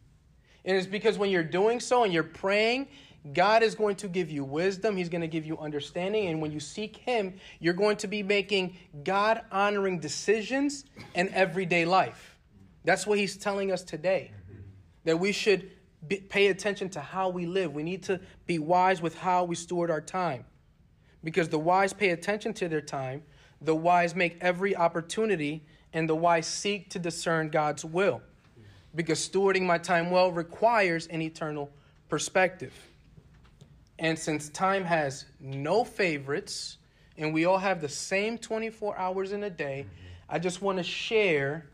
And 0.67 0.77
it's 0.77 0.87
because 0.87 1.17
when 1.17 1.31
you're 1.31 1.45
doing 1.45 1.81
so 1.81 2.03
and 2.03 2.13
you're 2.13 2.25
praying, 2.25 2.89
God 3.33 3.63
is 3.63 3.75
going 3.75 3.97
to 3.97 4.09
give 4.09 4.31
you 4.31 4.45
wisdom. 4.45 4.97
He's 4.97 5.09
going 5.09 5.21
to 5.21 5.29
give 5.29 5.47
you 5.47 5.59
understanding. 5.59 6.27
And 6.27 6.41
when 6.43 6.53
you 6.53 6.61
seek 6.61 6.97
Him, 6.97 7.35
you're 7.61 7.75
going 7.75 7.97
to 7.99 8.09
be 8.09 8.23
making 8.23 8.77
God 9.05 9.43
honoring 9.51 10.01
decisions 10.01 10.85
in 11.15 11.33
everyday 11.33 11.85
life. 11.85 12.37
That's 12.85 13.07
what 13.07 13.19
He's 13.19 13.37
telling 13.37 13.73
us 13.73 13.83
today. 13.83 14.33
That 15.05 15.19
we 15.19 15.33
should 15.33 15.71
be, 16.07 16.17
pay 16.17 16.49
attention 16.49 16.89
to 16.91 17.01
how 17.01 17.29
we 17.29 17.47
live. 17.47 17.73
We 17.73 17.83
need 17.83 18.03
to 18.05 18.21
be 18.47 18.59
wise 18.59 19.01
with 19.01 19.17
how 19.17 19.45
we 19.45 19.55
steward 19.55 19.91
our 19.91 20.01
time. 20.01 20.45
Because 21.25 21.49
the 21.49 21.59
wise 21.59 21.93
pay 21.93 22.11
attention 22.11 22.53
to 22.55 22.69
their 22.69 22.81
time, 22.81 23.23
the 23.61 23.75
wise 23.75 24.15
make 24.15 24.37
every 24.41 24.77
opportunity, 24.77 25.65
and 25.93 26.09
the 26.09 26.15
wise 26.15 26.47
seek 26.47 26.91
to 26.91 26.99
discern 26.99 27.49
God's 27.51 27.85
will. 27.85 28.21
Because 28.97 29.21
stewarding 29.21 29.63
my 29.63 29.79
time 29.79 30.11
well 30.11 30.33
requires 30.33 31.07
an 31.07 31.23
eternal 31.23 31.71
perspective. 32.09 32.73
And 33.99 34.19
since 34.19 34.49
time 34.49 34.85
has 34.85 35.27
no 35.39 35.85
favorites 35.85 36.79
and 37.17 37.33
we 37.33 37.45
all 37.45 37.59
have 37.59 37.81
the 37.81 37.89
same 37.89 38.37
24 38.37 38.99
hours 38.99 39.33
in 39.33 39.45
a 39.45 39.51
day, 39.51 39.87
I 40.29 40.39
just 40.39 40.61
want 40.61 40.79
to 40.79 40.85
share 40.85 41.67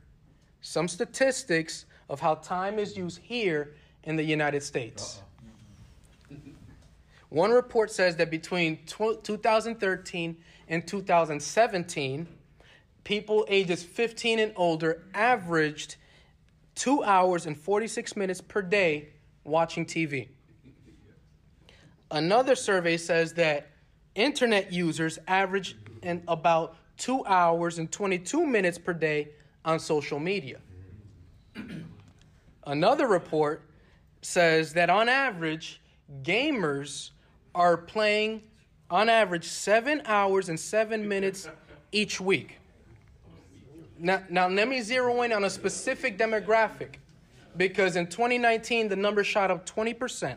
some 0.61 0.89
statistics 0.89 1.87
of 2.09 2.21
how 2.21 2.35
time 2.37 2.79
is 2.79 2.97
used 2.97 3.21
here 3.23 3.75
in 4.05 4.17
the 4.17 4.23
United 4.23 4.63
States. 4.63 5.23
One 7.29 7.51
report 7.51 7.91
says 7.91 8.17
that 8.17 8.31
between 8.31 8.79
2013 8.85 10.37
and 10.69 10.87
2017, 10.87 12.29
people 13.05 13.47
ages 13.49 13.83
15 13.83 14.39
and 14.39 14.53
older 14.55 15.03
averaged 15.15 15.97
two 16.75 17.03
hours 17.03 17.47
and 17.47 17.57
46 17.59 18.17
minutes 18.17 18.41
per 18.41 18.63
day 18.63 19.09
watching 19.45 19.85
TV. 19.85 20.29
Another 22.11 22.55
survey 22.55 22.97
says 22.97 23.33
that 23.35 23.69
internet 24.15 24.73
users 24.73 25.19
average 25.27 25.77
in 26.03 26.23
about 26.29 26.77
two 26.97 27.25
hours 27.27 27.79
and 27.79 27.91
22 27.91 28.47
minutes 28.47 28.79
per 28.79 28.93
day 28.93 29.31
on 29.65 29.81
social 29.81 30.19
media. 30.19 30.59
Another 32.67 33.07
report 33.07 33.63
says 34.21 34.75
that 34.75 34.91
on 34.91 35.09
average, 35.09 35.81
gamers 36.23 37.11
are 37.55 37.77
playing 37.77 38.43
on 38.91 39.09
average 39.09 39.47
seven 39.47 40.03
hours 40.05 40.49
and 40.49 40.59
seven 40.61 41.09
minutes 41.09 41.49
each 41.93 42.21
week. 42.21 42.59
Now, 44.03 44.21
now 44.29 44.49
let 44.49 44.67
me 44.67 44.81
zero 44.81 45.23
in 45.23 45.33
on 45.33 45.45
a 45.45 45.51
specific 45.51 46.19
demographic 46.19 46.97
because 47.57 47.95
in 47.95 48.09
2019, 48.09 48.89
the 48.89 48.97
number 48.97 49.23
shot 49.23 49.53
up 49.53 49.65
20%. 49.65 50.37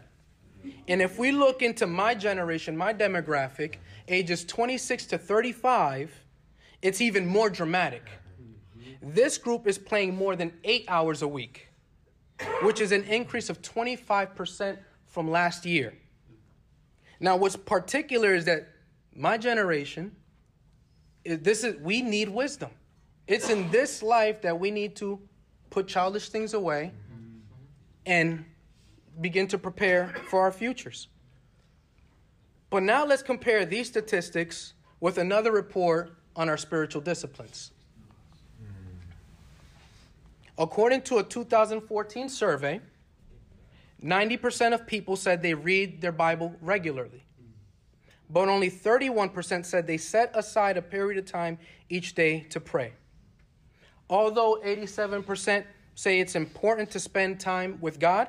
And 0.88 1.01
if 1.01 1.17
we 1.17 1.31
look 1.31 1.63
into 1.63 1.88
my 1.88 2.13
generation, 2.13 2.77
my 2.77 2.93
demographic, 2.93 3.77
ages 4.07 4.45
26 4.45 5.07
to 5.07 5.17
35, 5.17 6.12
it's 6.84 7.01
even 7.01 7.25
more 7.25 7.50
dramatic. 7.50 8.07
This 9.01 9.39
group 9.39 9.65
is 9.65 9.79
playing 9.79 10.15
more 10.15 10.36
than 10.36 10.53
eight 10.63 10.86
hours 10.88 11.24
a 11.24 11.27
week, 11.27 11.67
which 12.62 12.79
is 12.79 12.91
an 12.91 13.03
increase 13.05 13.50
of 13.50 13.63
25% 13.63 14.77
from 15.07 15.31
last 15.31 15.65
year. 15.65 15.95
Now, 17.19 17.36
what's 17.36 17.55
particular 17.55 18.36
is 18.36 18.45
that 18.45 18.67
my 19.15 19.39
generation, 19.39 20.15
this 21.25 21.63
is 21.63 21.77
we 21.81 22.03
need 22.03 22.29
wisdom. 22.29 22.69
It's 23.27 23.50
in 23.50 23.72
this 23.72 24.03
life 24.03 24.41
that 24.41 24.60
we 24.60 24.70
need 24.70 24.96
to 24.98 25.20
put 25.70 25.88
childish 25.88 26.29
things 26.29 26.53
away 26.53 26.91
and 28.05 28.46
begin 29.20 29.48
to 29.48 29.58
prepare 29.58 30.13
for 30.29 30.41
our 30.41 30.51
futures. 30.51 31.08
But 32.70 32.84
now 32.84 33.05
let's 33.05 33.24
compare 33.24 33.65
these 33.65 33.88
statistics 33.88 34.74
with 35.00 35.17
another 35.17 35.51
report 35.51 36.15
on 36.36 36.50
our 36.50 36.58
spiritual 36.58 37.01
disciplines. 37.01 37.72
According 40.58 41.01
to 41.03 41.17
a 41.17 41.24
2014 41.24 42.29
survey, 42.29 42.79
90% 44.03 44.74
of 44.74 44.86
people 44.86 45.15
said 45.15 45.41
they 45.41 45.53
read 45.53 46.01
their 46.01 46.12
Bible 46.12 46.55
regularly. 46.62 47.24
But 48.29 48.50
only 48.50 48.70
31% 48.70 49.65
said 49.65 49.88
they 49.88 49.98
set 49.98 50.32
aside 50.34 50.77
a 50.77 50.82
period 50.82 51.17
of 51.17 51.25
time 51.25 51.58
each 51.89 52.15
day 52.15 52.41
to 52.50 52.60
pray. 52.60 52.94
Although 54.09 54.59
87% 54.63 55.63
say 55.95 56.19
it's 56.19 56.35
important 56.35 56.91
to 56.91 57.00
spend 57.00 57.39
time 57.39 57.77
with 57.81 58.00
God, 58.00 58.27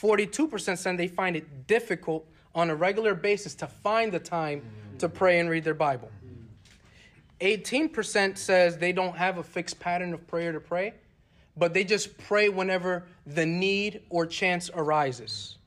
42% 0.00 0.78
said 0.78 0.96
they 0.96 1.08
find 1.08 1.36
it 1.36 1.66
difficult 1.66 2.26
on 2.54 2.70
a 2.70 2.74
regular 2.74 3.14
basis 3.14 3.54
to 3.56 3.66
find 3.66 4.12
the 4.12 4.18
time 4.18 4.62
to 4.98 5.08
pray 5.08 5.40
and 5.40 5.50
read 5.50 5.64
their 5.64 5.74
Bible. 5.74 6.10
18% 7.40 8.38
says 8.38 8.78
they 8.78 8.92
don't 8.92 9.16
have 9.16 9.38
a 9.38 9.42
fixed 9.42 9.78
pattern 9.78 10.14
of 10.14 10.26
prayer 10.26 10.52
to 10.52 10.60
pray, 10.60 10.94
but 11.56 11.74
they 11.74 11.84
just 11.84 12.16
pray 12.16 12.48
whenever 12.48 13.04
the 13.26 13.44
need 13.44 14.02
or 14.08 14.26
chance 14.26 14.70
arises. 14.74 15.58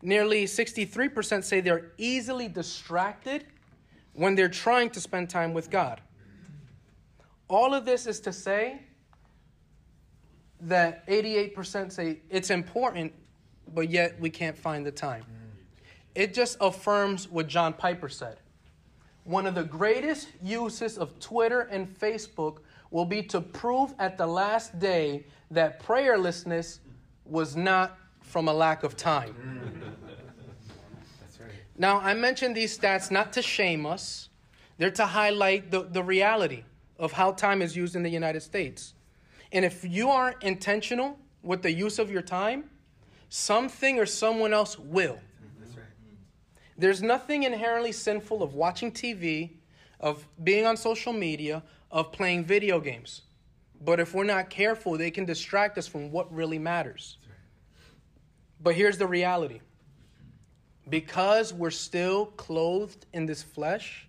Nearly 0.00 0.44
63% 0.44 1.44
say 1.44 1.60
they're 1.60 1.92
easily 1.98 2.48
distracted 2.48 3.46
when 4.12 4.34
they're 4.34 4.48
trying 4.48 4.90
to 4.90 5.00
spend 5.00 5.28
time 5.28 5.52
with 5.52 5.70
God. 5.70 6.00
All 7.48 7.74
of 7.74 7.84
this 7.84 8.06
is 8.06 8.20
to 8.20 8.32
say 8.32 8.80
that 10.60 11.06
88% 11.06 11.92
say 11.92 12.20
it's 12.30 12.50
important, 12.50 13.12
but 13.74 13.90
yet 13.90 14.18
we 14.18 14.30
can't 14.30 14.56
find 14.56 14.84
the 14.84 14.92
time. 14.92 15.24
It 16.14 16.32
just 16.32 16.56
affirms 16.60 17.28
what 17.28 17.48
John 17.48 17.72
Piper 17.72 18.08
said. 18.08 18.38
One 19.24 19.46
of 19.46 19.54
the 19.54 19.64
greatest 19.64 20.28
uses 20.42 20.96
of 20.96 21.18
Twitter 21.18 21.62
and 21.62 21.88
Facebook 21.98 22.58
will 22.90 23.04
be 23.04 23.22
to 23.24 23.40
prove 23.40 23.94
at 23.98 24.16
the 24.16 24.26
last 24.26 24.78
day 24.78 25.26
that 25.50 25.82
prayerlessness 25.82 26.78
was 27.24 27.56
not 27.56 27.98
from 28.20 28.48
a 28.48 28.52
lack 28.52 28.84
of 28.84 28.96
time. 28.96 29.34
Mm. 29.34 29.80
right. 31.40 31.50
Now, 31.76 31.98
I 32.00 32.14
mention 32.14 32.54
these 32.54 32.78
stats 32.78 33.10
not 33.10 33.32
to 33.32 33.42
shame 33.42 33.86
us, 33.86 34.28
they're 34.78 34.90
to 34.92 35.06
highlight 35.06 35.70
the, 35.70 35.82
the 35.82 36.02
reality 36.02 36.64
of 36.98 37.12
how 37.12 37.32
time 37.32 37.62
is 37.62 37.76
used 37.76 37.96
in 37.96 38.02
the 38.02 38.10
United 38.10 38.40
States. 38.40 38.94
And 39.52 39.64
if 39.64 39.84
you 39.84 40.10
aren't 40.10 40.42
intentional 40.42 41.18
with 41.42 41.62
the 41.62 41.72
use 41.72 41.98
of 41.98 42.10
your 42.10 42.22
time, 42.22 42.70
something 43.28 43.98
or 43.98 44.06
someone 44.06 44.52
else 44.52 44.78
will. 44.78 45.18
There's 46.76 47.02
nothing 47.02 47.44
inherently 47.44 47.92
sinful 47.92 48.42
of 48.42 48.54
watching 48.54 48.90
TV, 48.90 49.50
of 50.00 50.26
being 50.42 50.66
on 50.66 50.76
social 50.76 51.12
media, 51.12 51.62
of 51.90 52.10
playing 52.10 52.44
video 52.44 52.80
games. 52.80 53.22
But 53.80 54.00
if 54.00 54.14
we're 54.14 54.24
not 54.24 54.50
careful, 54.50 54.96
they 54.96 55.10
can 55.10 55.24
distract 55.24 55.78
us 55.78 55.86
from 55.86 56.10
what 56.10 56.32
really 56.34 56.58
matters. 56.58 57.18
But 58.60 58.74
here's 58.74 58.98
the 58.98 59.06
reality 59.06 59.60
because 60.88 61.52
we're 61.52 61.70
still 61.70 62.26
clothed 62.26 63.06
in 63.12 63.26
this 63.26 63.42
flesh, 63.42 64.06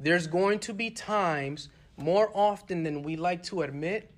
there's 0.00 0.26
going 0.26 0.58
to 0.60 0.72
be 0.72 0.90
times 0.90 1.68
more 1.96 2.30
often 2.34 2.82
than 2.82 3.02
we 3.02 3.16
like 3.16 3.42
to 3.44 3.62
admit 3.62 4.10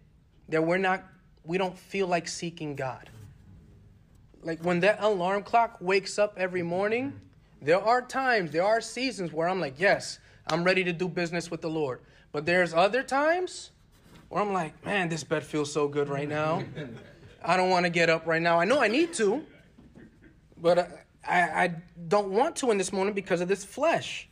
that 0.49 0.65
we're 0.65 0.79
not 0.79 1.05
we 1.45 1.59
don't 1.59 1.79
feel 1.79 2.07
like 2.07 2.27
seeking 2.27 2.75
God. 2.75 3.09
Like 4.43 4.65
when 4.65 4.81
that 4.81 4.99
alarm 5.01 5.43
clock 5.43 5.79
wakes 5.81 6.19
up 6.19 6.35
every 6.37 6.63
morning, 6.63 7.21
there 7.63 7.81
are 7.81 8.03
times, 8.03 8.51
there 8.51 8.65
are 8.65 8.81
seasons 8.81 9.33
where 9.33 9.49
I'm 9.49 9.61
like, 9.61 9.75
yes, 9.79 10.19
I'm 10.49 10.65
ready 10.65 10.85
to 10.85 10.93
do 10.93 11.09
business 11.09 11.51
with 11.51 11.61
the 11.61 11.71
Lord. 11.71 12.01
But 12.33 12.47
there's 12.47 12.75
other 12.75 13.03
times 13.03 13.71
where 14.29 14.43
I'm 14.43 14.53
like, 14.53 14.85
man, 14.85 15.09
this 15.09 15.25
bed 15.25 15.45
feels 15.45 15.73
so 15.73 15.89
good 15.89 16.09
right 16.09 16.29
now. 16.29 16.63
I 17.45 17.57
don't 17.57 17.71
want 17.71 17.87
to 17.87 17.91
get 17.91 18.11
up 18.11 18.27
right 18.27 18.43
now. 18.43 18.59
I 18.59 18.65
know 18.65 18.81
I 18.81 18.89
need 18.89 19.15
to, 19.15 19.45
but 20.61 20.79
I, 21.27 21.41
I 21.41 21.75
don't 22.09 22.31
want 22.31 22.57
to 22.57 22.71
in 22.71 22.79
this 22.79 22.93
moment 22.93 23.15
because 23.15 23.41
of 23.41 23.49
this 23.49 23.65
flesh. 23.65 24.29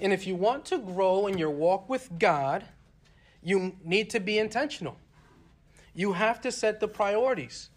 And 0.00 0.12
if 0.12 0.26
you 0.26 0.34
want 0.34 0.64
to 0.66 0.78
grow 0.78 1.26
in 1.26 1.36
your 1.36 1.50
walk 1.50 1.88
with 1.88 2.10
God, 2.18 2.64
you 3.42 3.76
need 3.84 4.10
to 4.10 4.20
be 4.20 4.38
intentional. 4.38 4.96
You 5.94 6.14
have 6.14 6.40
to 6.42 6.50
set 6.52 6.80
the 6.80 6.88
priorities. 6.88 7.70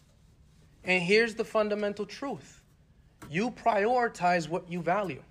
And 0.83 1.03
here's 1.03 1.35
the 1.35 1.45
fundamental 1.45 2.05
truth 2.05 2.61
you 3.29 3.51
prioritize 3.51 4.49
what 4.49 4.69
you 4.69 4.81
value. 4.81 5.21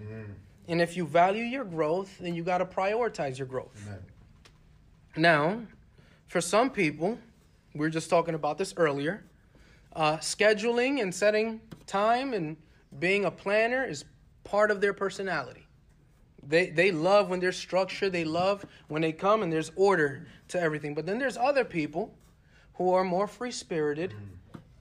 Amen. 0.00 0.34
And 0.68 0.80
if 0.80 0.96
you 0.96 1.06
value 1.06 1.44
your 1.44 1.64
growth, 1.64 2.18
then 2.18 2.34
you 2.34 2.42
got 2.42 2.58
to 2.58 2.64
prioritize 2.64 3.38
your 3.38 3.46
growth. 3.46 3.78
Amen. 3.86 4.02
Now, 5.16 5.60
for 6.28 6.40
some 6.40 6.70
people, 6.70 7.18
we 7.74 7.80
were 7.80 7.90
just 7.90 8.10
talking 8.10 8.34
about 8.34 8.58
this 8.58 8.74
earlier, 8.76 9.24
uh, 9.94 10.16
scheduling 10.16 11.00
and 11.02 11.14
setting 11.14 11.60
time 11.86 12.32
and 12.32 12.56
being 12.98 13.26
a 13.26 13.30
planner 13.30 13.84
is 13.84 14.04
part 14.44 14.70
of 14.70 14.80
their 14.80 14.92
personality. 14.92 15.65
They, 16.48 16.70
they 16.70 16.92
love 16.92 17.28
when 17.28 17.40
there's 17.40 17.56
structure, 17.56 18.08
they 18.08 18.24
love 18.24 18.64
when 18.88 19.02
they 19.02 19.12
come 19.12 19.42
and 19.42 19.52
there's 19.52 19.72
order 19.74 20.26
to 20.48 20.60
everything. 20.60 20.94
But 20.94 21.06
then 21.06 21.18
there's 21.18 21.36
other 21.36 21.64
people 21.64 22.14
who 22.74 22.92
are 22.92 23.04
more 23.04 23.26
free 23.26 23.50
spirited, 23.50 24.14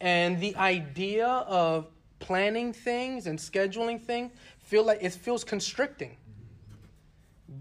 and 0.01 0.39
the 0.39 0.55
idea 0.57 1.27
of 1.27 1.87
planning 2.19 2.73
things 2.73 3.27
and 3.27 3.39
scheduling 3.39 4.01
things 4.01 4.31
feel 4.59 4.83
like 4.83 4.99
it 5.01 5.13
feels 5.13 5.43
constricting. 5.43 6.17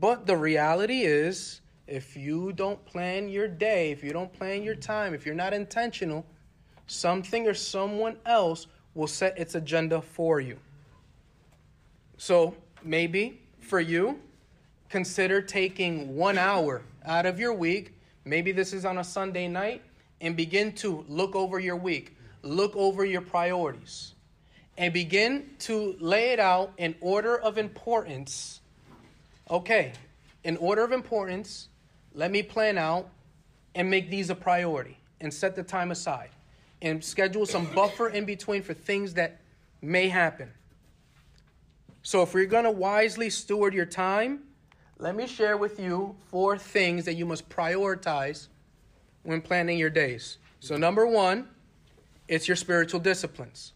But 0.00 0.26
the 0.26 0.37
reality 0.37 1.02
is, 1.02 1.61
if 1.87 2.16
you 2.16 2.52
don't 2.52 2.84
plan 2.84 3.28
your 3.28 3.46
day, 3.46 3.92
if 3.92 4.02
you 4.02 4.12
don't 4.12 4.32
plan 4.32 4.62
your 4.62 4.75
time, 4.75 5.14
if 5.14 5.25
you're 5.25 5.34
not 5.34 5.54
intentional, 5.54 6.26
something 6.87 7.46
or 7.46 7.54
someone 7.54 8.16
else 8.26 8.66
will 8.94 9.06
set 9.06 9.38
its 9.38 9.54
agenda 9.54 10.00
for 10.00 10.40
you. 10.40 10.58
So 12.16 12.54
maybe 12.82 13.40
for 13.64 13.80
you, 13.80 14.21
consider 14.88 15.42
taking 15.42 16.16
one 16.16 16.38
hour 16.38 16.83
out 17.04 17.26
of 17.26 17.40
your 17.40 17.52
week. 17.52 17.94
Maybe 18.25 18.52
this 18.52 18.73
is 18.73 18.85
on 18.85 18.99
a 18.99 19.04
Sunday 19.04 19.49
night, 19.49 19.83
and 20.21 20.37
begin 20.37 20.73
to 20.73 21.04
look 21.09 21.35
over 21.35 21.59
your 21.59 21.76
week, 21.76 22.16
look 22.42 22.75
over 22.76 23.04
your 23.04 23.21
priorities, 23.21 24.14
and 24.78 24.92
begin 24.92 25.50
to 25.61 25.97
lay 25.99 26.30
it 26.30 26.40
out 26.40 26.73
in 26.78 26.94
order 27.00 27.38
of 27.38 27.59
importance. 27.59 28.61
Okay, 29.50 29.92
in 30.44 30.56
order 30.56 30.83
of 30.83 30.92
importance, 30.92 31.68
let 32.14 32.30
me 32.30 32.42
plan 32.42 32.78
out 32.78 33.09
and 33.75 33.90
make 33.90 34.09
these 34.09 34.30
a 34.30 34.35
priority 34.35 34.97
and 35.21 35.33
set 35.33 35.54
the 35.56 35.62
time 35.62 35.90
aside 35.90 36.30
and 36.80 37.02
schedule 37.02 37.47
some 37.47 37.66
buffer 37.75 38.09
in 38.09 38.25
between 38.25 38.62
for 38.62 38.75
things 38.75 39.14
that 39.14 39.40
may 39.83 40.09
happen. 40.09 40.50
So, 42.06 42.20
if 42.20 42.34
you're 42.34 42.45
going 42.45 42.64
to 42.64 42.71
wisely 42.71 43.30
steward 43.30 43.73
your 43.73 43.86
time, 43.86 44.40
let 44.99 45.17
me 45.17 45.26
share 45.26 45.56
with 45.56 45.80
you 45.80 46.14
four 46.28 46.58
things 46.58 47.06
that 47.06 47.14
you 47.14 47.25
must 47.25 47.49
prioritize 47.49 48.49
when 49.23 49.40
planning 49.40 49.78
your 49.78 49.88
days. 49.88 50.36
So, 50.60 50.76
number 50.76 51.06
one, 51.06 51.49
it's 52.28 52.47
your 52.47 52.58
spiritual 52.58 53.00
disciplines. 53.00 53.73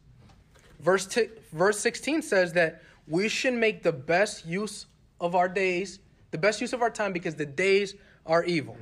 Verse, 0.79 1.07
t- 1.07 1.31
verse 1.55 1.81
16 1.81 2.21
says 2.21 2.53
that 2.53 2.83
we 3.07 3.31
should 3.31 3.55
make 3.55 3.83
the 3.83 3.93
best 3.93 4.45
use 4.45 4.85
of 5.23 5.35
our 5.35 5.49
days, 5.49 5.99
the 6.31 6.39
best 6.39 6.61
use 6.61 6.75
of 6.75 6.83
our 6.83 6.91
time, 6.91 7.15
because 7.15 7.35
the 7.35 7.47
days 7.47 7.95
are 8.27 8.45
evil. 8.45 8.77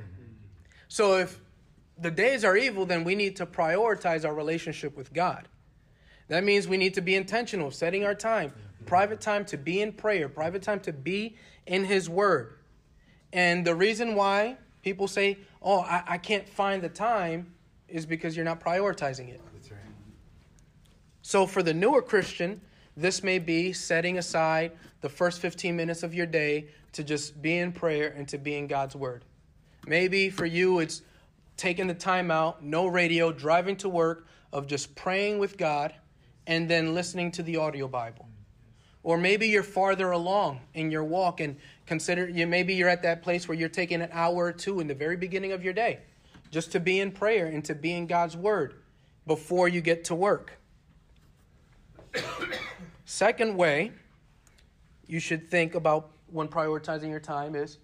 So, 0.89 1.19
if 1.19 1.39
the 1.97 2.11
days 2.11 2.43
are 2.43 2.57
evil, 2.57 2.85
then 2.85 3.05
we 3.05 3.15
need 3.15 3.37
to 3.37 3.45
prioritize 3.45 4.25
our 4.25 4.33
relationship 4.33 4.97
with 4.97 5.13
God. 5.13 5.47
That 6.27 6.43
means 6.43 6.67
we 6.67 6.75
need 6.75 6.95
to 6.95 7.01
be 7.01 7.15
intentional, 7.15 7.71
setting 7.71 8.03
our 8.03 8.13
time, 8.13 8.51
private 8.87 9.21
time 9.21 9.45
to 9.45 9.57
be 9.57 9.81
in 9.81 9.93
prayer, 9.93 10.27
private 10.27 10.63
time 10.63 10.79
to 10.81 10.93
be 10.93 11.35
in 11.67 11.85
His 11.85 12.09
Word. 12.09 12.53
And 13.31 13.65
the 13.65 13.75
reason 13.75 14.15
why 14.15 14.57
people 14.81 15.07
say, 15.07 15.37
oh, 15.61 15.81
I, 15.81 16.03
I 16.07 16.17
can't 16.17 16.47
find 16.47 16.81
the 16.81 16.89
time 16.89 17.53
is 17.87 18.05
because 18.05 18.35
you're 18.35 18.45
not 18.45 18.59
prioritizing 18.59 19.29
it. 19.29 19.41
That's 19.53 19.71
right. 19.71 19.79
So 21.21 21.45
for 21.45 21.61
the 21.61 21.73
newer 21.73 22.01
Christian, 22.01 22.61
this 22.95 23.21
may 23.21 23.37
be 23.37 23.73
setting 23.73 24.17
aside 24.17 24.71
the 25.01 25.09
first 25.09 25.39
15 25.39 25.75
minutes 25.75 26.01
of 26.03 26.13
your 26.13 26.25
day 26.25 26.69
to 26.93 27.03
just 27.03 27.41
be 27.41 27.57
in 27.57 27.71
prayer 27.71 28.13
and 28.15 28.27
to 28.29 28.37
be 28.37 28.55
in 28.55 28.65
God's 28.67 28.95
Word. 28.95 29.23
Maybe 29.85 30.29
for 30.29 30.45
you, 30.45 30.79
it's 30.79 31.01
taking 31.55 31.87
the 31.87 31.93
time 31.93 32.31
out, 32.31 32.63
no 32.63 32.87
radio, 32.87 33.31
driving 33.31 33.75
to 33.77 33.89
work, 33.89 34.27
of 34.53 34.67
just 34.67 34.95
praying 34.95 35.39
with 35.39 35.57
God 35.57 35.93
and 36.47 36.69
then 36.69 36.95
listening 36.95 37.31
to 37.31 37.43
the 37.43 37.57
audio 37.57 37.87
Bible. 37.87 38.27
Or 39.07 39.17
maybe 39.17 39.47
you're 39.47 39.63
farther 39.63 40.11
along 40.11 40.59
in 40.73 40.91
your 40.91 41.05
walk 41.05 41.39
and 41.39 41.55
consider 41.85 42.27
you 42.27 42.45
maybe 42.45 42.73
you're 42.73 42.89
at 42.89 43.03
that 43.03 43.21
place 43.21 43.47
where 43.47 43.57
you're 43.57 43.69
taking 43.69 44.01
an 44.01 44.09
hour 44.11 44.47
or 44.47 44.51
two 44.51 44.81
in 44.81 44.87
the 44.87 44.93
very 44.93 45.15
beginning 45.15 45.53
of 45.53 45.63
your 45.63 45.71
day 45.71 45.99
just 46.51 46.73
to 46.73 46.81
be 46.81 46.99
in 46.99 47.13
prayer 47.13 47.45
and 47.45 47.63
to 47.63 47.73
be 47.73 47.93
in 47.93 48.05
God's 48.05 48.35
word 48.35 48.81
before 49.25 49.69
you 49.69 49.79
get 49.79 50.03
to 50.03 50.15
work. 50.15 50.59
Second 53.05 53.55
way 53.55 53.93
you 55.05 55.21
should 55.21 55.49
think 55.49 55.73
about 55.73 56.11
when 56.29 56.49
prioritizing 56.49 57.09
your 57.09 57.21
time 57.21 57.55
is 57.55 57.77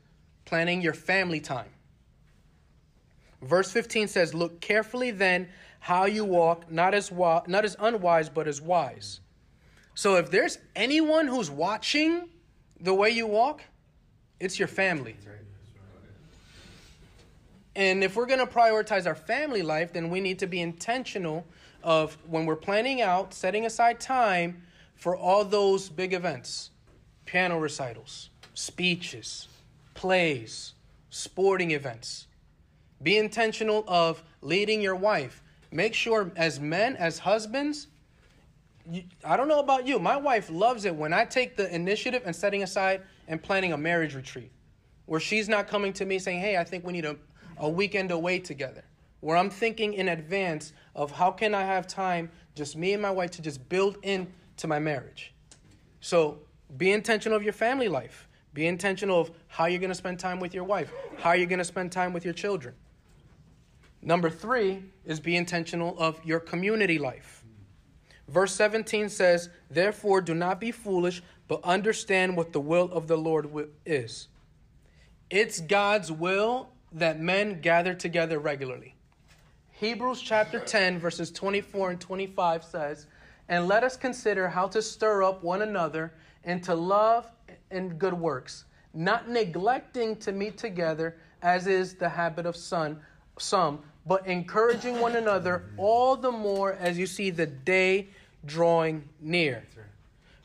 planning 0.44 0.82
your 0.82 0.94
family 0.94 1.40
time. 1.40 1.70
Verse 3.42 3.72
15 3.72 4.10
says, 4.10 4.34
Look 4.34 4.60
carefully 4.60 5.12
then 5.12 5.48
how 5.80 6.04
you 6.04 6.26
walk, 6.26 6.70
not 6.70 6.94
as, 6.94 7.14
wa- 7.14 7.44
not 7.48 7.64
as 7.64 7.78
unwise, 7.80 8.28
but 8.28 8.46
as 8.46 8.62
wise. 8.62 9.22
So 9.95 10.15
if 10.15 10.32
there's 10.32 10.58
anyone 10.75 11.27
who's 11.27 11.51
watching 11.51 12.29
the 12.79 12.93
way 12.93 13.10
you 13.10 13.27
walk, 13.27 13.62
it's 14.39 14.58
your 14.58 14.67
family. 14.67 15.15
And 17.75 18.03
if 18.03 18.15
we're 18.15 18.25
going 18.25 18.39
to 18.39 18.45
prioritize 18.45 19.08
our 19.08 19.15
family 19.15 19.62
life, 19.62 19.93
then 19.93 20.10
we 20.10 20.21
need 20.21 20.39
to 20.39 20.47
be 20.47 20.62
intentional 20.62 21.45
of 21.84 22.17
when 22.27 22.45
we're 22.45 22.56
planning 22.56 23.01
out, 23.01 23.34
setting 23.34 23.65
aside 23.65 23.99
time 23.99 24.63
for 24.95 25.15
all 25.15 25.43
those 25.43 25.89
big 25.89 26.13
events 26.13 26.69
piano 27.25 27.58
recitals, 27.58 28.29
speeches, 28.53 29.47
plays, 29.93 30.73
sporting 31.10 31.71
events. 31.71 32.27
Be 33.01 33.17
intentional 33.17 33.84
of 33.88 34.23
leading 34.41 34.82
your 34.82 34.95
wife. 34.95 35.41
Make 35.71 35.93
sure, 35.93 36.32
as 36.36 36.60
men, 36.60 36.95
as 36.97 37.19
husbands, 37.19 37.88
I 39.24 39.38
don't 39.38 39.48
know 39.48 39.60
about 39.60 39.88
you. 39.88 40.00
My 40.00 40.17
wife 40.17 40.50
loves 40.50 40.86
it 40.86 40.96
when 40.96 41.13
I 41.13 41.26
take 41.26 41.56
the 41.56 41.74
initiative 41.74 42.24
and 42.26 42.36
setting 42.36 42.63
aside 42.63 43.02
and 43.28 43.41
planning 43.41 43.74
a 43.74 43.78
marriage 43.78 44.15
retreat 44.15 44.52
where 45.06 45.19
she's 45.19 45.50
not 45.50 45.67
coming 45.67 45.93
to 45.93 46.06
me 46.06 46.19
saying, 46.19 46.39
hey, 46.39 46.58
I 46.58 46.63
think 46.63 46.86
we 46.86 46.93
need 46.93 47.06
a, 47.06 47.15
a 47.58 47.69
weekend 47.69 48.12
away 48.12 48.39
together. 48.39 48.84
Where 49.19 49.38
I'm 49.38 49.50
thinking 49.50 49.93
in 49.93 50.10
advance 50.10 50.74
of 50.96 51.12
how 51.12 51.32
can 51.32 51.56
I 51.56 51.63
have 51.63 51.88
time, 51.88 52.30
just 52.56 52.76
me 52.76 52.93
and 52.93 53.02
my 53.02 53.12
wife, 53.12 53.32
to 53.32 53.41
just 53.41 53.67
build 53.69 53.98
into 54.04 54.67
my 54.67 54.80
marriage. 54.80 55.34
So 56.02 56.39
be 56.78 56.91
intentional 56.91 57.38
of 57.38 57.43
your 57.43 57.54
family 57.54 57.88
life. 57.88 58.28
Be 58.54 58.67
intentional 58.67 59.19
of 59.19 59.32
how 59.48 59.65
you're 59.65 59.80
going 59.80 59.89
to 59.89 59.96
spend 59.96 60.19
time 60.19 60.39
with 60.39 60.54
your 60.54 60.63
wife, 60.63 60.91
how 61.17 61.32
you're 61.32 61.48
going 61.48 61.60
to 61.60 61.65
spend 61.65 61.91
time 61.91 62.13
with 62.13 62.24
your 62.24 62.34
children. 62.34 62.76
Number 64.02 64.30
three 64.30 64.84
is 65.06 65.19
be 65.19 65.38
intentional 65.38 65.98
of 65.98 66.24
your 66.26 66.39
community 66.39 67.00
life. 67.00 67.42
Verse 68.28 68.54
17 68.56 69.10
says, 69.10 69.50
Therefore, 69.70 70.22
do 70.22 70.34
not 70.34 70.60
be 70.60 70.72
foolish, 70.72 71.22
but 71.48 71.64
understand 71.64 72.38
what 72.38 72.54
the 72.54 72.62
will 72.62 72.92
of 72.92 73.08
the 73.08 73.18
Lord 73.18 73.50
is. 73.86 74.28
It's 75.30 75.60
God's 75.60 76.12
will 76.12 76.70
that 76.94 77.20
men 77.20 77.60
gather 77.62 77.94
together 77.94 78.40
regularly. 78.40 78.96
Hebrews 79.72 80.22
chapter 80.22 80.60
10, 80.60 81.00
verses 81.00 81.32
24 81.32 81.92
and 81.92 82.00
25 82.00 82.64
says, 82.64 83.08
And 83.50 83.68
let 83.68 83.84
us 83.84 83.98
consider 83.98 84.48
how 84.48 84.68
to 84.68 84.82
stir 84.82 85.24
up 85.24 85.44
one 85.44 85.64
another 85.64 86.14
into 86.44 86.74
love 86.74 87.30
and 87.72 87.98
good 88.00 88.14
works, 88.14 88.66
not 88.94 89.28
neglecting 89.30 90.16
to 90.18 90.32
meet 90.32 90.58
together, 90.58 91.18
as 91.42 91.68
is 91.68 91.96
the 91.96 92.08
habit 92.08 92.46
of 92.46 92.56
some, 92.56 93.00
but 94.06 94.26
encouraging 94.28 95.00
one 95.00 95.16
another 95.16 95.63
all 95.78 96.16
the 96.16 96.32
more 96.32 96.74
as 96.74 96.98
you 96.98 97.06
see 97.06 97.30
the 97.30 97.46
day 97.46 98.08
drawing 98.46 99.08
near. 99.22 99.63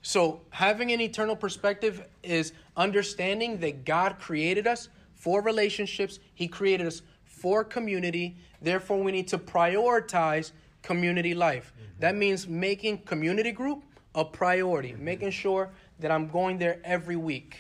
So, 0.03 0.41
having 0.51 0.93
an 0.93 1.01
eternal 1.01 1.37
perspective 1.37 2.07
is 2.23 2.53
understanding 2.77 3.59
that 3.59 3.85
God 3.85 4.19
created 4.19 4.67
us 4.67 4.89
for 5.15 5.43
relationships, 5.43 6.21
He 6.35 6.47
created 6.47 6.87
us 6.87 7.03
for 7.25 7.65
community. 7.65 8.37
Therefore, 8.63 9.03
we 9.03 9.13
need 9.13 9.29
to 9.29 9.39
prioritize 9.39 10.53
community 10.83 11.35
life. 11.35 11.73
Mm-hmm. 11.75 12.01
That 12.01 12.15
means 12.15 12.49
making 12.49 12.99
community 12.99 13.53
group 13.53 13.83
a 14.15 14.25
priority, 14.25 14.93
mm-hmm. 14.93 15.05
making 15.05 15.31
sure 15.31 15.71
that 15.99 16.11
I'm 16.11 16.29
going 16.29 16.59
there 16.59 16.81
every 16.85 17.17
week. 17.17 17.57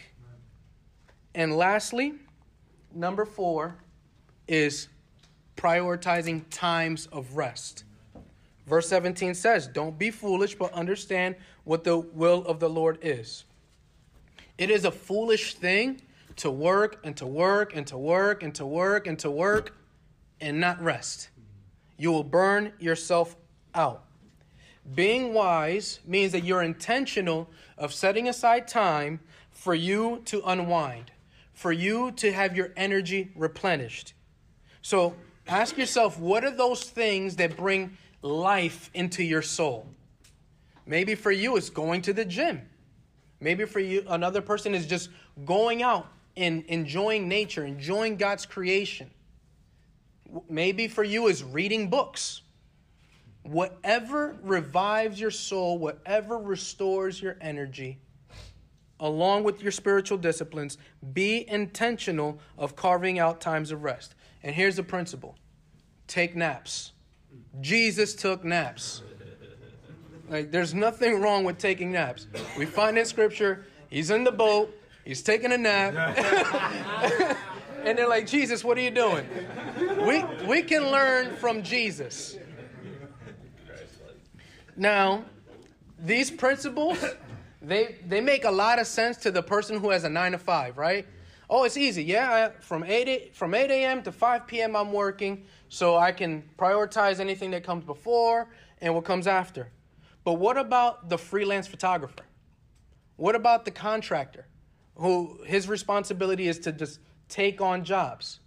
And 1.34 1.56
lastly, 1.56 2.14
number 2.94 3.24
four 3.24 3.76
is 4.46 4.88
prioritizing 5.58 6.44
times 6.50 7.06
of 7.12 7.36
rest. 7.36 7.84
Verse 8.66 8.88
17 8.88 9.34
says, 9.34 9.66
Don't 9.66 9.98
be 9.98 10.10
foolish, 10.10 10.54
but 10.54 10.72
understand 10.72 11.34
what 11.64 11.84
the 11.84 11.98
will 11.98 12.44
of 12.46 12.60
the 12.60 12.70
Lord 12.70 12.98
is. 13.02 13.44
It 14.56 14.70
is 14.70 14.84
a 14.84 14.90
foolish 14.90 15.54
thing 15.54 16.00
to 16.36 16.50
work 16.50 17.00
and 17.04 17.16
to 17.16 17.26
work 17.26 17.74
and 17.74 17.86
to 17.88 17.98
work 17.98 18.42
and 18.42 18.54
to 18.54 18.64
work 18.64 19.06
and 19.06 19.18
to 19.18 19.30
work 19.30 19.76
and 20.40 20.60
not 20.60 20.80
rest. 20.80 21.30
You 21.96 22.12
will 22.12 22.24
burn 22.24 22.72
yourself 22.78 23.36
out. 23.74 24.04
Being 24.94 25.34
wise 25.34 25.98
means 26.06 26.32
that 26.32 26.44
you're 26.44 26.62
intentional 26.62 27.50
of 27.76 27.92
setting 27.92 28.28
aside 28.28 28.68
time 28.68 29.20
for 29.50 29.74
you 29.74 30.22
to 30.26 30.40
unwind, 30.46 31.10
for 31.52 31.72
you 31.72 32.12
to 32.12 32.32
have 32.32 32.56
your 32.56 32.70
energy 32.76 33.32
replenished. 33.34 34.14
So 34.80 35.14
ask 35.48 35.76
yourself 35.76 36.18
what 36.18 36.44
are 36.44 36.50
those 36.50 36.84
things 36.84 37.36
that 37.36 37.56
bring 37.56 37.96
life 38.22 38.90
into 38.94 39.24
your 39.24 39.42
soul? 39.42 39.86
Maybe 40.86 41.14
for 41.14 41.30
you 41.30 41.56
it's 41.56 41.70
going 41.70 42.02
to 42.02 42.12
the 42.12 42.24
gym. 42.24 42.62
Maybe 43.40 43.64
for 43.64 43.80
you 43.80 44.04
another 44.08 44.40
person 44.40 44.74
is 44.74 44.86
just 44.86 45.10
going 45.44 45.82
out 45.82 46.08
and 46.36 46.64
enjoying 46.66 47.28
nature, 47.28 47.64
enjoying 47.64 48.16
God's 48.16 48.46
creation. 48.46 49.10
Maybe 50.48 50.88
for 50.88 51.04
you 51.04 51.26
is 51.28 51.42
reading 51.42 51.88
books. 51.88 52.42
Whatever 53.42 54.36
revives 54.42 55.18
your 55.18 55.30
soul, 55.30 55.78
whatever 55.78 56.38
restores 56.38 57.20
your 57.20 57.36
energy, 57.40 57.98
along 59.00 59.44
with 59.44 59.62
your 59.62 59.72
spiritual 59.72 60.18
disciplines, 60.18 60.76
be 61.12 61.48
intentional 61.48 62.40
of 62.58 62.76
carving 62.76 63.18
out 63.18 63.40
times 63.40 63.70
of 63.70 63.82
rest. 63.82 64.14
And 64.42 64.54
here's 64.54 64.76
the 64.76 64.82
principle 64.82 65.36
take 66.06 66.34
naps. 66.34 66.92
Jesus 67.60 68.14
took 68.14 68.44
naps. 68.44 69.02
Like, 70.28 70.50
there's 70.50 70.74
nothing 70.74 71.20
wrong 71.20 71.44
with 71.44 71.58
taking 71.58 71.92
naps. 71.92 72.26
We 72.56 72.66
find 72.66 72.98
in 72.98 73.04
scripture, 73.04 73.64
he's 73.88 74.10
in 74.10 74.24
the 74.24 74.32
boat, 74.32 74.74
he's 75.04 75.22
taking 75.22 75.52
a 75.52 75.58
nap. 75.58 75.94
and 77.84 77.96
they're 77.96 78.08
like, 78.08 78.26
Jesus, 78.26 78.62
what 78.62 78.76
are 78.76 78.82
you 78.82 78.90
doing? 78.90 79.26
We, 80.06 80.22
we 80.46 80.62
can 80.62 80.90
learn 80.90 81.34
from 81.36 81.62
Jesus. 81.62 82.36
Now, 84.76 85.24
these 85.98 86.30
principles, 86.30 87.02
they, 87.62 87.96
they 88.06 88.20
make 88.20 88.44
a 88.44 88.50
lot 88.50 88.78
of 88.78 88.86
sense 88.86 89.16
to 89.18 89.30
the 89.30 89.42
person 89.42 89.80
who 89.80 89.90
has 89.90 90.04
a 90.04 90.08
9 90.08 90.32
to 90.32 90.38
5, 90.38 90.78
right? 90.78 91.06
Oh, 91.50 91.64
it's 91.64 91.76
easy. 91.76 92.04
Yeah, 92.04 92.50
I, 92.56 92.60
from 92.60 92.84
8 92.84 93.34
from 93.34 93.54
8 93.54 93.70
a.m. 93.70 94.02
to 94.02 94.12
5 94.12 94.46
p.m. 94.46 94.76
I'm 94.76 94.92
working, 94.92 95.46
so 95.68 95.96
I 95.96 96.12
can 96.12 96.48
prioritize 96.58 97.20
anything 97.20 97.50
that 97.52 97.64
comes 97.64 97.84
before 97.84 98.48
and 98.80 98.94
what 98.94 99.04
comes 99.04 99.26
after. 99.26 99.70
But 100.24 100.34
what 100.34 100.58
about 100.58 101.08
the 101.08 101.16
freelance 101.16 101.66
photographer? 101.66 102.24
What 103.16 103.34
about 103.34 103.64
the 103.64 103.70
contractor 103.70 104.46
who 104.96 105.40
his 105.44 105.68
responsibility 105.68 106.48
is 106.48 106.58
to 106.60 106.72
just 106.72 107.00
take 107.28 107.60
on 107.60 107.82
jobs? 107.82 108.40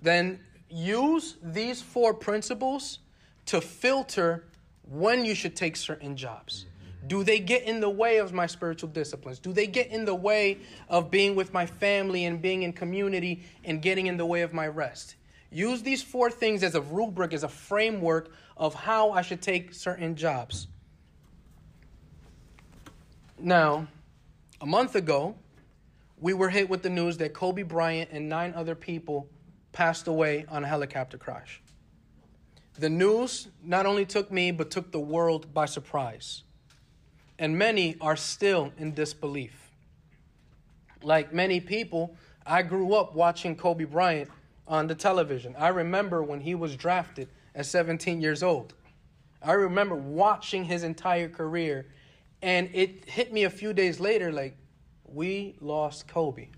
Then 0.00 0.40
use 0.68 1.36
these 1.42 1.82
four 1.82 2.14
principles 2.14 3.00
to 3.46 3.60
filter 3.60 4.44
when 4.82 5.24
you 5.24 5.34
should 5.34 5.56
take 5.56 5.76
certain 5.76 6.16
jobs. 6.16 6.66
Do 7.06 7.24
they 7.24 7.40
get 7.40 7.64
in 7.64 7.80
the 7.80 7.90
way 7.90 8.18
of 8.18 8.32
my 8.32 8.46
spiritual 8.46 8.88
disciplines? 8.88 9.38
Do 9.38 9.52
they 9.52 9.66
get 9.66 9.88
in 9.88 10.04
the 10.04 10.14
way 10.14 10.58
of 10.88 11.10
being 11.10 11.34
with 11.34 11.52
my 11.52 11.66
family 11.66 12.24
and 12.24 12.40
being 12.40 12.62
in 12.62 12.72
community 12.72 13.42
and 13.64 13.82
getting 13.82 14.06
in 14.06 14.16
the 14.16 14.26
way 14.26 14.42
of 14.42 14.52
my 14.52 14.68
rest? 14.68 15.16
Use 15.50 15.82
these 15.82 16.02
four 16.02 16.30
things 16.30 16.62
as 16.62 16.74
a 16.74 16.80
rubric, 16.80 17.32
as 17.32 17.42
a 17.42 17.48
framework 17.48 18.30
of 18.56 18.74
how 18.74 19.10
I 19.10 19.22
should 19.22 19.42
take 19.42 19.74
certain 19.74 20.14
jobs. 20.14 20.68
Now, 23.38 23.88
a 24.60 24.66
month 24.66 24.94
ago, 24.94 25.34
we 26.20 26.32
were 26.32 26.48
hit 26.48 26.70
with 26.70 26.82
the 26.82 26.90
news 26.90 27.16
that 27.18 27.34
Kobe 27.34 27.62
Bryant 27.62 28.10
and 28.12 28.28
nine 28.28 28.54
other 28.54 28.76
people 28.76 29.28
passed 29.72 30.06
away 30.06 30.46
on 30.48 30.62
a 30.62 30.68
helicopter 30.68 31.18
crash. 31.18 31.60
The 32.78 32.88
news 32.88 33.48
not 33.62 33.86
only 33.86 34.06
took 34.06 34.30
me, 34.30 34.52
but 34.52 34.70
took 34.70 34.92
the 34.92 35.00
world 35.00 35.52
by 35.52 35.66
surprise. 35.66 36.44
And 37.38 37.58
many 37.58 37.96
are 38.00 38.16
still 38.16 38.72
in 38.78 38.94
disbelief. 38.94 39.70
Like 41.02 41.32
many 41.32 41.60
people, 41.60 42.16
I 42.46 42.62
grew 42.62 42.94
up 42.94 43.14
watching 43.14 43.56
Kobe 43.56 43.84
Bryant 43.84 44.30
on 44.68 44.86
the 44.86 44.94
television. 44.94 45.54
I 45.58 45.68
remember 45.68 46.22
when 46.22 46.40
he 46.40 46.54
was 46.54 46.76
drafted 46.76 47.28
at 47.54 47.66
17 47.66 48.20
years 48.20 48.42
old. 48.42 48.74
I 49.42 49.52
remember 49.52 49.96
watching 49.96 50.64
his 50.64 50.84
entire 50.84 51.28
career 51.28 51.86
and 52.42 52.68
it 52.72 53.08
hit 53.08 53.32
me 53.32 53.44
a 53.44 53.50
few 53.50 53.72
days 53.72 54.00
later 54.00 54.32
like, 54.32 54.56
we 55.04 55.56
lost 55.60 56.08
Kobe. 56.08 56.48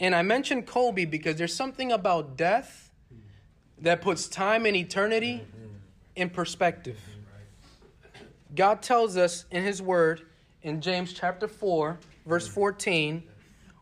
And 0.00 0.14
I 0.14 0.22
mentioned 0.22 0.66
Kobe 0.66 1.04
because 1.04 1.36
there's 1.36 1.54
something 1.54 1.92
about 1.92 2.36
death 2.36 2.90
that 3.80 4.00
puts 4.00 4.26
time 4.28 4.64
and 4.64 4.74
eternity 4.74 5.44
in 6.16 6.30
perspective. 6.30 6.98
God 8.54 8.82
tells 8.82 9.16
us 9.16 9.44
in 9.50 9.62
His 9.62 9.80
Word 9.80 10.22
in 10.62 10.80
James 10.80 11.12
chapter 11.12 11.46
4, 11.46 11.98
verse 12.26 12.48
14, 12.48 13.22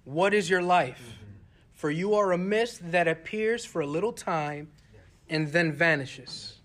What 0.04 0.34
is 0.34 0.48
your 0.50 0.62
life? 0.62 1.18
For 1.72 1.90
you 1.90 2.14
are 2.14 2.32
a 2.32 2.38
mist 2.38 2.90
that 2.90 3.08
appears 3.08 3.64
for 3.64 3.80
a 3.80 3.86
little 3.86 4.12
time 4.12 4.68
and 5.28 5.48
then 5.52 5.72
vanishes. 5.72 6.58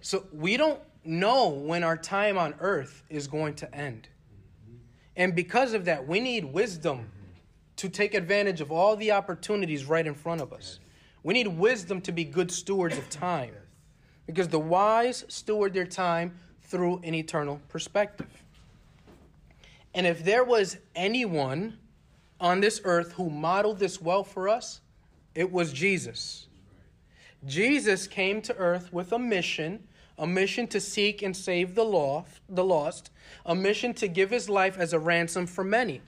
So 0.00 0.26
we 0.32 0.56
don't 0.56 0.80
know 1.04 1.48
when 1.48 1.82
our 1.82 1.96
time 1.96 2.38
on 2.38 2.54
earth 2.60 3.02
is 3.08 3.26
going 3.26 3.54
to 3.54 3.74
end. 3.74 4.08
And 5.16 5.34
because 5.34 5.72
of 5.72 5.86
that, 5.86 6.06
we 6.06 6.20
need 6.20 6.44
wisdom 6.44 7.10
to 7.76 7.88
take 7.88 8.14
advantage 8.14 8.60
of 8.60 8.70
all 8.70 8.94
the 8.94 9.12
opportunities 9.12 9.84
right 9.84 10.06
in 10.06 10.14
front 10.14 10.40
of 10.40 10.52
us. 10.52 10.80
We 11.22 11.34
need 11.34 11.48
wisdom 11.48 12.00
to 12.02 12.12
be 12.12 12.24
good 12.24 12.50
stewards 12.50 12.96
of 12.96 13.08
time 13.10 13.54
because 14.26 14.48
the 14.48 14.58
wise 14.58 15.24
steward 15.28 15.74
their 15.74 15.86
time 15.86 16.38
through 16.68 17.00
an 17.02 17.14
eternal 17.14 17.60
perspective. 17.68 18.42
And 19.94 20.06
if 20.06 20.24
there 20.24 20.44
was 20.44 20.76
anyone 20.94 21.78
on 22.40 22.60
this 22.60 22.80
earth 22.84 23.12
who 23.12 23.30
modeled 23.30 23.78
this 23.78 24.00
well 24.00 24.22
for 24.22 24.48
us, 24.48 24.80
it 25.34 25.50
was 25.50 25.72
Jesus. 25.72 26.46
Jesus 27.46 28.06
came 28.06 28.40
to 28.42 28.56
earth 28.56 28.92
with 28.92 29.12
a 29.12 29.18
mission 29.18 29.82
a 30.18 30.26
mission 30.26 30.66
to 30.66 30.80
seek 30.80 31.22
and 31.22 31.36
save 31.36 31.74
the 31.74 31.84
lost, 31.84 32.40
the 32.48 32.64
lost, 32.64 33.10
a 33.46 33.54
mission 33.54 33.94
to 33.94 34.08
give 34.08 34.30
his 34.30 34.48
life 34.48 34.76
as 34.76 34.92
a 34.92 34.98
ransom 34.98 35.46
for 35.46 35.62
many. 35.62 36.02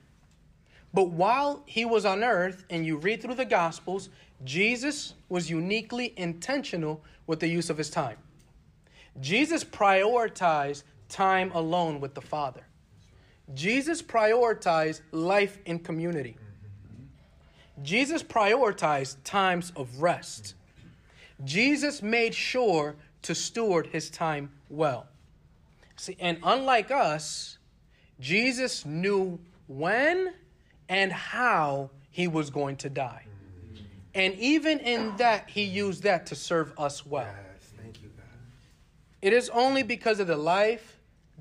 But 0.92 1.11
while 1.11 1.62
he 1.66 1.85
was 1.85 2.05
on 2.05 2.25
earth, 2.25 2.64
and 2.68 2.85
you 2.85 2.96
read 2.96 3.23
through 3.23 3.37
the 3.37 3.44
Gospels, 3.44 4.09
Jesus 4.44 5.14
was 5.29 5.49
uniquely 5.49 6.12
intentional 6.16 7.05
with 7.29 7.38
the 7.38 7.46
use 7.46 7.70
of 7.70 7.79
his 7.79 7.90
time. 7.90 8.16
Jesus 9.18 9.64
prioritized 9.64 10.85
time 11.09 11.51
alone 11.53 12.01
with 12.01 12.14
the 12.14 12.20
Father. 12.20 12.62
Jesus 13.55 14.01
prioritized 14.03 15.01
life 15.11 15.59
in 15.64 15.81
community. 15.81 16.37
Jesus 17.83 18.23
prioritized 18.23 19.16
times 19.25 19.73
of 19.75 20.03
rest. 20.03 20.55
Jesus 21.44 22.03
made 22.03 22.35
sure 22.35 22.96
to 23.23 23.35
steward 23.35 23.87
his 23.88 24.11
time 24.11 24.51
well. 24.68 25.07
See, 25.96 26.16
and 26.20 26.38
unlike 26.42 26.90
us, 26.90 27.59
Jesus 28.20 28.85
knew 28.85 29.38
when 29.66 30.35
and 30.88 31.12
how 31.12 31.90
he 32.11 32.29
was 32.29 32.51
going 32.51 32.77
to 32.77 32.90
die. 32.90 33.25
And 34.14 34.35
even 34.35 34.81
in 34.81 35.16
that, 35.16 35.49
he 35.49 35.62
used 35.62 36.03
that 36.03 36.27
to 36.27 36.35
serve 36.35 36.73
us 36.79 37.07
well. 37.07 37.25
Yes, 37.25 37.73
thank 37.81 38.03
you, 38.03 38.09
God. 38.09 38.25
It 39.22 39.33
is 39.33 39.50
only 39.50 39.83
because 39.83 40.20
of 40.20 40.26
the 40.26 40.37
life, 40.37 40.98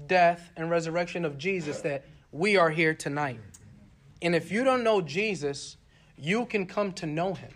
death, 0.07 0.51
and 0.57 0.69
resurrection 0.69 1.25
of 1.25 1.37
Jesus 1.37 1.81
that 1.81 2.05
we 2.31 2.57
are 2.57 2.69
here 2.69 2.93
tonight. 2.93 3.39
And 4.21 4.35
if 4.35 4.51
you 4.51 4.63
don't 4.63 4.83
know 4.83 5.01
Jesus, 5.01 5.77
you 6.17 6.45
can 6.45 6.65
come 6.65 6.91
to 6.93 7.05
know 7.05 7.33
him. 7.33 7.51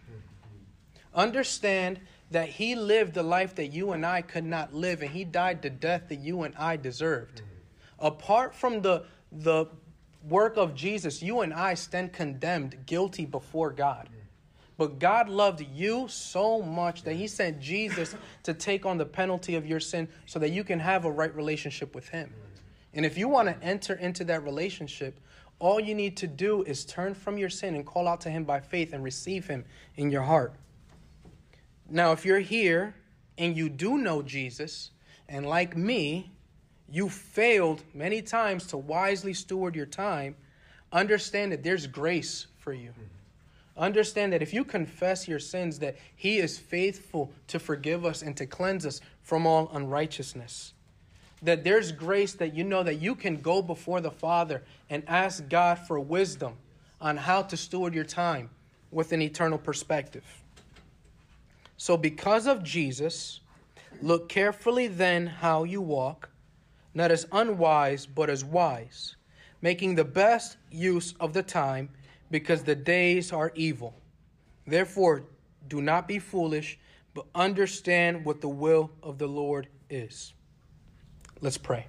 Understand 1.14 2.00
that 2.32 2.50
he 2.50 2.74
lived 2.76 3.14
the 3.14 3.24
life 3.24 3.56
that 3.56 3.68
you 3.68 3.92
and 3.92 4.06
I 4.06 4.22
could 4.22 4.46
not 4.46 4.74
live, 4.74 5.02
and 5.02 5.12
he 5.12 5.24
died 5.24 5.62
the 5.62 5.70
death 5.70 6.10
that 6.10 6.20
you 6.20 6.44
and 6.44 6.56
I 6.56 6.78
deserved. 6.78 7.42
Apart 8.00 8.56
from 8.56 8.82
the, 8.82 9.04
the 9.32 9.68
work 10.28 10.58
of 10.58 10.74
Jesus, 10.74 11.22
you 11.22 11.42
and 11.42 11.54
I 11.54 11.76
stand 11.76 12.14
condemned, 12.14 12.86
guilty 12.86 13.26
before 13.26 13.72
God. 13.72 14.10
But 14.78 15.00
God 15.00 15.30
loved 15.30 15.66
you 15.74 16.08
so 16.08 16.62
much 16.62 17.04
that 17.04 17.14
He 17.14 17.28
sent 17.28 17.60
Jesus 17.60 18.16
to 18.44 18.54
take 18.54 18.86
on 18.86 18.98
the 18.98 19.06
penalty 19.06 19.56
of 19.56 19.66
your 19.66 19.80
sin 19.80 20.08
so 20.26 20.40
that 20.40 20.50
you 20.50 20.64
can 20.64 20.80
have 20.80 21.06
a 21.06 21.12
right 21.12 21.34
relationship 21.36 21.94
with 21.94 22.10
Him. 22.10 22.34
And 22.94 23.06
if 23.06 23.18
you 23.18 23.28
want 23.28 23.50
to 23.50 23.64
enter 23.64 23.94
into 23.96 24.24
that 24.26 24.44
relationship, 24.44 25.20
all 25.60 25.80
you 25.80 25.96
need 25.96 26.18
to 26.18 26.28
do 26.28 26.64
is 26.64 26.86
turn 26.86 27.14
from 27.14 27.38
your 27.38 27.50
sin 27.50 27.76
and 27.76 27.86
call 27.86 28.08
out 28.08 28.22
to 28.22 28.30
Him 28.30 28.44
by 28.44 28.60
faith 28.60 28.94
and 28.94 29.04
receive 29.04 29.48
Him 29.48 29.64
in 29.96 30.10
your 30.10 30.24
heart. 30.24 30.54
Now, 31.90 32.12
if 32.12 32.26
you're 32.26 32.40
here 32.40 32.96
and 33.38 33.56
you 33.56 33.70
do 33.70 33.98
know 33.98 34.22
Jesus, 34.22 34.92
and 35.30 35.46
like 35.46 35.78
me, 35.78 36.32
you 36.90 37.10
failed 37.10 37.84
many 37.94 38.22
times 38.22 38.68
to 38.68 38.78
wisely 38.78 39.34
steward 39.34 39.76
your 39.76 39.86
time, 39.86 40.36
understand 40.92 41.52
that 41.52 41.64
there's 41.64 41.88
grace 41.88 42.48
for 42.58 42.74
you. 42.74 42.94
Understand 43.76 44.34
that 44.34 44.42
if 44.44 44.54
you 44.54 44.64
confess 44.64 45.28
your 45.28 45.40
sins, 45.40 45.80
that 45.80 45.98
He 46.16 46.38
is 46.38 46.60
faithful 46.60 47.32
to 47.48 47.60
forgive 47.60 48.06
us 48.06 48.22
and 48.22 48.38
to 48.38 48.46
cleanse 48.46 48.86
us 48.86 49.02
from 49.22 49.48
all 49.48 49.70
unrighteousness. 49.74 50.74
That 51.42 51.64
there's 51.64 51.92
grace 51.92 52.34
that 52.36 52.54
you 52.54 52.64
know 52.64 52.84
that 52.84 53.02
you 53.02 53.16
can 53.16 53.42
go 53.42 53.62
before 53.62 54.00
the 54.00 54.12
Father 54.12 54.64
and 54.90 55.04
ask 55.08 55.50
God 55.50 55.80
for 55.80 56.00
wisdom 56.00 56.54
on 57.02 57.18
how 57.18 57.42
to 57.42 57.58
steward 57.58 57.94
your 57.94 58.06
time 58.06 58.50
with 58.92 59.12
an 59.12 59.22
eternal 59.22 59.58
perspective. 59.58 60.24
So, 61.78 61.98
because 61.98 62.48
of 62.48 62.64
Jesus, 62.64 63.42
look 64.02 64.30
carefully 64.30 64.88
then 64.88 65.26
how 65.26 65.64
you 65.64 65.82
walk, 65.82 66.30
not 66.94 67.12
as 67.12 67.26
unwise, 67.32 68.06
but 68.06 68.30
as 68.30 68.46
wise, 68.46 69.16
making 69.62 69.96
the 69.96 70.06
best 70.06 70.58
use 70.72 71.16
of 71.20 71.34
the 71.34 71.44
time 71.44 71.90
because 72.34 72.64
the 72.64 72.74
days 72.74 73.32
are 73.32 73.52
evil. 73.54 73.94
Therefore, 74.66 75.22
do 75.68 75.84
not 75.84 76.08
be 76.08 76.18
foolish, 76.18 76.80
but 77.14 77.28
understand 77.36 78.26
what 78.26 78.42
the 78.42 78.50
will 78.50 78.90
of 79.04 79.20
the 79.20 79.28
Lord 79.28 79.68
is. 79.88 80.34
Let's 81.42 81.60
pray. 81.60 81.86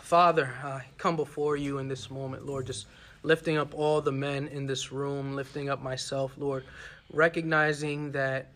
Father, 0.00 0.50
I 0.64 0.86
come 0.96 1.14
before 1.14 1.58
you 1.58 1.76
in 1.76 1.88
this 1.88 2.10
moment, 2.10 2.46
Lord, 2.46 2.64
just 2.64 2.86
lifting 3.22 3.58
up 3.58 3.74
all 3.74 4.00
the 4.00 4.12
men 4.12 4.48
in 4.48 4.64
this 4.66 4.90
room, 4.90 5.36
lifting 5.36 5.68
up 5.68 5.82
myself, 5.82 6.32
Lord, 6.38 6.64
recognizing 7.12 8.12
that 8.12 8.48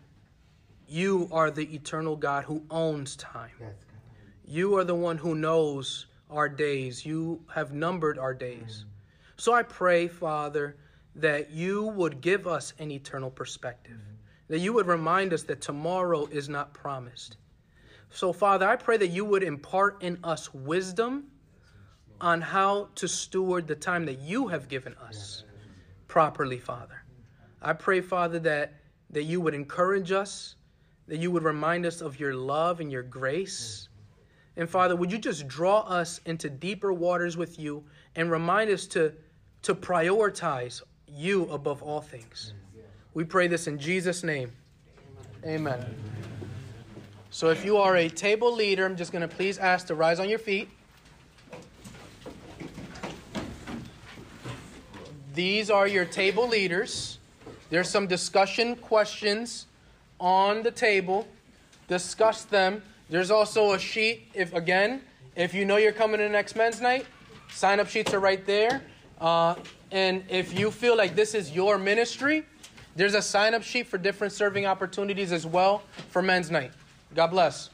you 0.89 1.29
are 1.31 1.51
the 1.51 1.75
eternal 1.75 2.17
God 2.17 2.45
who 2.45 2.63
owns 2.71 3.17
time. 3.17 3.51
You 4.47 4.75
are 4.79 4.85
the 4.85 4.95
one 4.95 5.19
who 5.19 5.35
knows 5.35 6.07
our 6.31 6.49
days. 6.49 7.05
You 7.05 7.45
have 7.53 7.75
numbered 7.75 8.19
our 8.19 8.33
days. 8.33 8.87
So 9.43 9.53
I 9.53 9.65
pray, 9.65 10.07
Father, 10.07 10.77
that 11.17 11.51
you 11.51 11.87
would 11.87 12.21
give 12.21 12.47
us 12.47 12.75
an 12.79 12.93
eternal 12.93 13.29
perspective, 13.29 13.97
mm-hmm. 13.97 14.15
that 14.47 14.61
you 14.61 14.73
would 14.73 14.87
remind 14.87 15.33
us 15.33 15.43
that 15.43 15.61
tomorrow 15.61 16.27
is 16.27 16.49
not 16.49 16.73
promised. 16.73 17.39
So, 18.09 18.33
Father, 18.33 18.69
I 18.69 18.77
pray 18.77 18.99
that 18.99 19.09
you 19.09 19.25
would 19.25 19.43
impart 19.43 20.01
in 20.01 20.21
us 20.23 20.55
wisdom 20.55 21.25
on 22.21 22.41
how 22.41 22.91
to 22.95 23.09
steward 23.09 23.67
the 23.67 23.75
time 23.75 24.07
that 24.07 24.21
you 24.21 24.47
have 24.47 24.69
given 24.69 24.95
us 25.03 25.43
properly, 26.07 26.61
Father. 26.61 27.03
I 27.61 27.73
pray, 27.73 28.01
Father, 28.01 28.39
that, 28.39 28.75
that 29.11 29.25
you 29.25 29.41
would 29.41 29.55
encourage 29.55 30.13
us, 30.13 30.55
that 31.09 31.19
you 31.19 31.33
would 31.33 31.43
remind 31.43 31.85
us 31.85 32.01
of 32.01 32.21
your 32.21 32.37
love 32.37 32.79
and 32.79 32.93
your 32.93 33.03
grace. 33.03 33.89
And 34.57 34.71
Father, 34.71 34.95
would 34.95 35.11
you 35.11 35.19
just 35.19 35.49
draw 35.49 35.81
us 35.81 36.21
into 36.27 36.49
deeper 36.49 36.93
waters 36.93 37.37
with 37.37 37.59
you 37.59 37.83
and 38.15 38.31
remind 38.31 38.71
us 38.71 38.87
to 38.89 39.13
to 39.63 39.75
prioritize 39.75 40.83
you 41.07 41.45
above 41.51 41.83
all 41.83 42.01
things. 42.01 42.53
We 43.15 43.25
pray 43.25 43.47
this 43.47 43.67
in 43.67 43.79
Jesus' 43.79 44.23
name. 44.23 44.53
Amen. 45.45 45.85
So 47.31 47.49
if 47.51 47.65
you 47.65 47.79
are 47.79 47.97
a 47.97 48.09
table 48.09 48.55
leader, 48.55 48.85
I'm 48.85 48.97
just 48.97 49.13
going 49.13 49.27
to 49.27 49.35
please 49.35 49.59
ask 49.59 49.87
to 49.87 49.95
rise 49.95 50.21
on 50.21 50.29
your 50.29 50.39
feet. 50.39 50.69
These 55.35 55.71
are 55.71 55.87
your 55.87 56.05
table 56.05 56.47
leaders. 56.47 57.19
There's 57.71 57.89
some 57.89 58.07
discussion 58.07 58.77
questions 58.77 59.67
on 60.21 60.63
the 60.63 60.71
table. 60.71 61.27
Discuss 61.89 62.45
them. 62.45 62.83
There's 63.09 63.31
also 63.31 63.73
a 63.73 63.79
sheet 63.79 64.29
if 64.35 64.53
again, 64.53 65.03
if 65.35 65.55
you 65.55 65.65
know 65.65 65.79
you're 65.79 65.93
coming 65.93 66.19
to 66.19 66.29
next 66.29 66.55
men's 66.55 66.81
night, 66.81 67.07
sign 67.51 67.81
up 67.81 67.89
sheets 67.89 68.13
are 68.13 68.21
right 68.21 68.45
there. 68.47 68.83
Uh, 69.23 69.55
and 69.93 70.25
if 70.29 70.59
you 70.59 70.71
feel 70.71 70.97
like 70.97 71.15
this 71.15 71.33
is 71.35 71.53
your 71.53 71.79
ministry, 71.79 72.45
there's 72.97 73.15
a 73.15 73.23
sign 73.23 73.55
up 73.55 73.63
sheet 73.63 73.87
for 73.87 73.97
different 73.97 74.33
serving 74.33 74.67
opportunities 74.67 75.31
as 75.31 75.47
well 75.47 75.83
for 76.11 76.23
men's 76.23 76.51
night. 76.51 76.73
God 77.15 77.29
bless. 77.29 77.71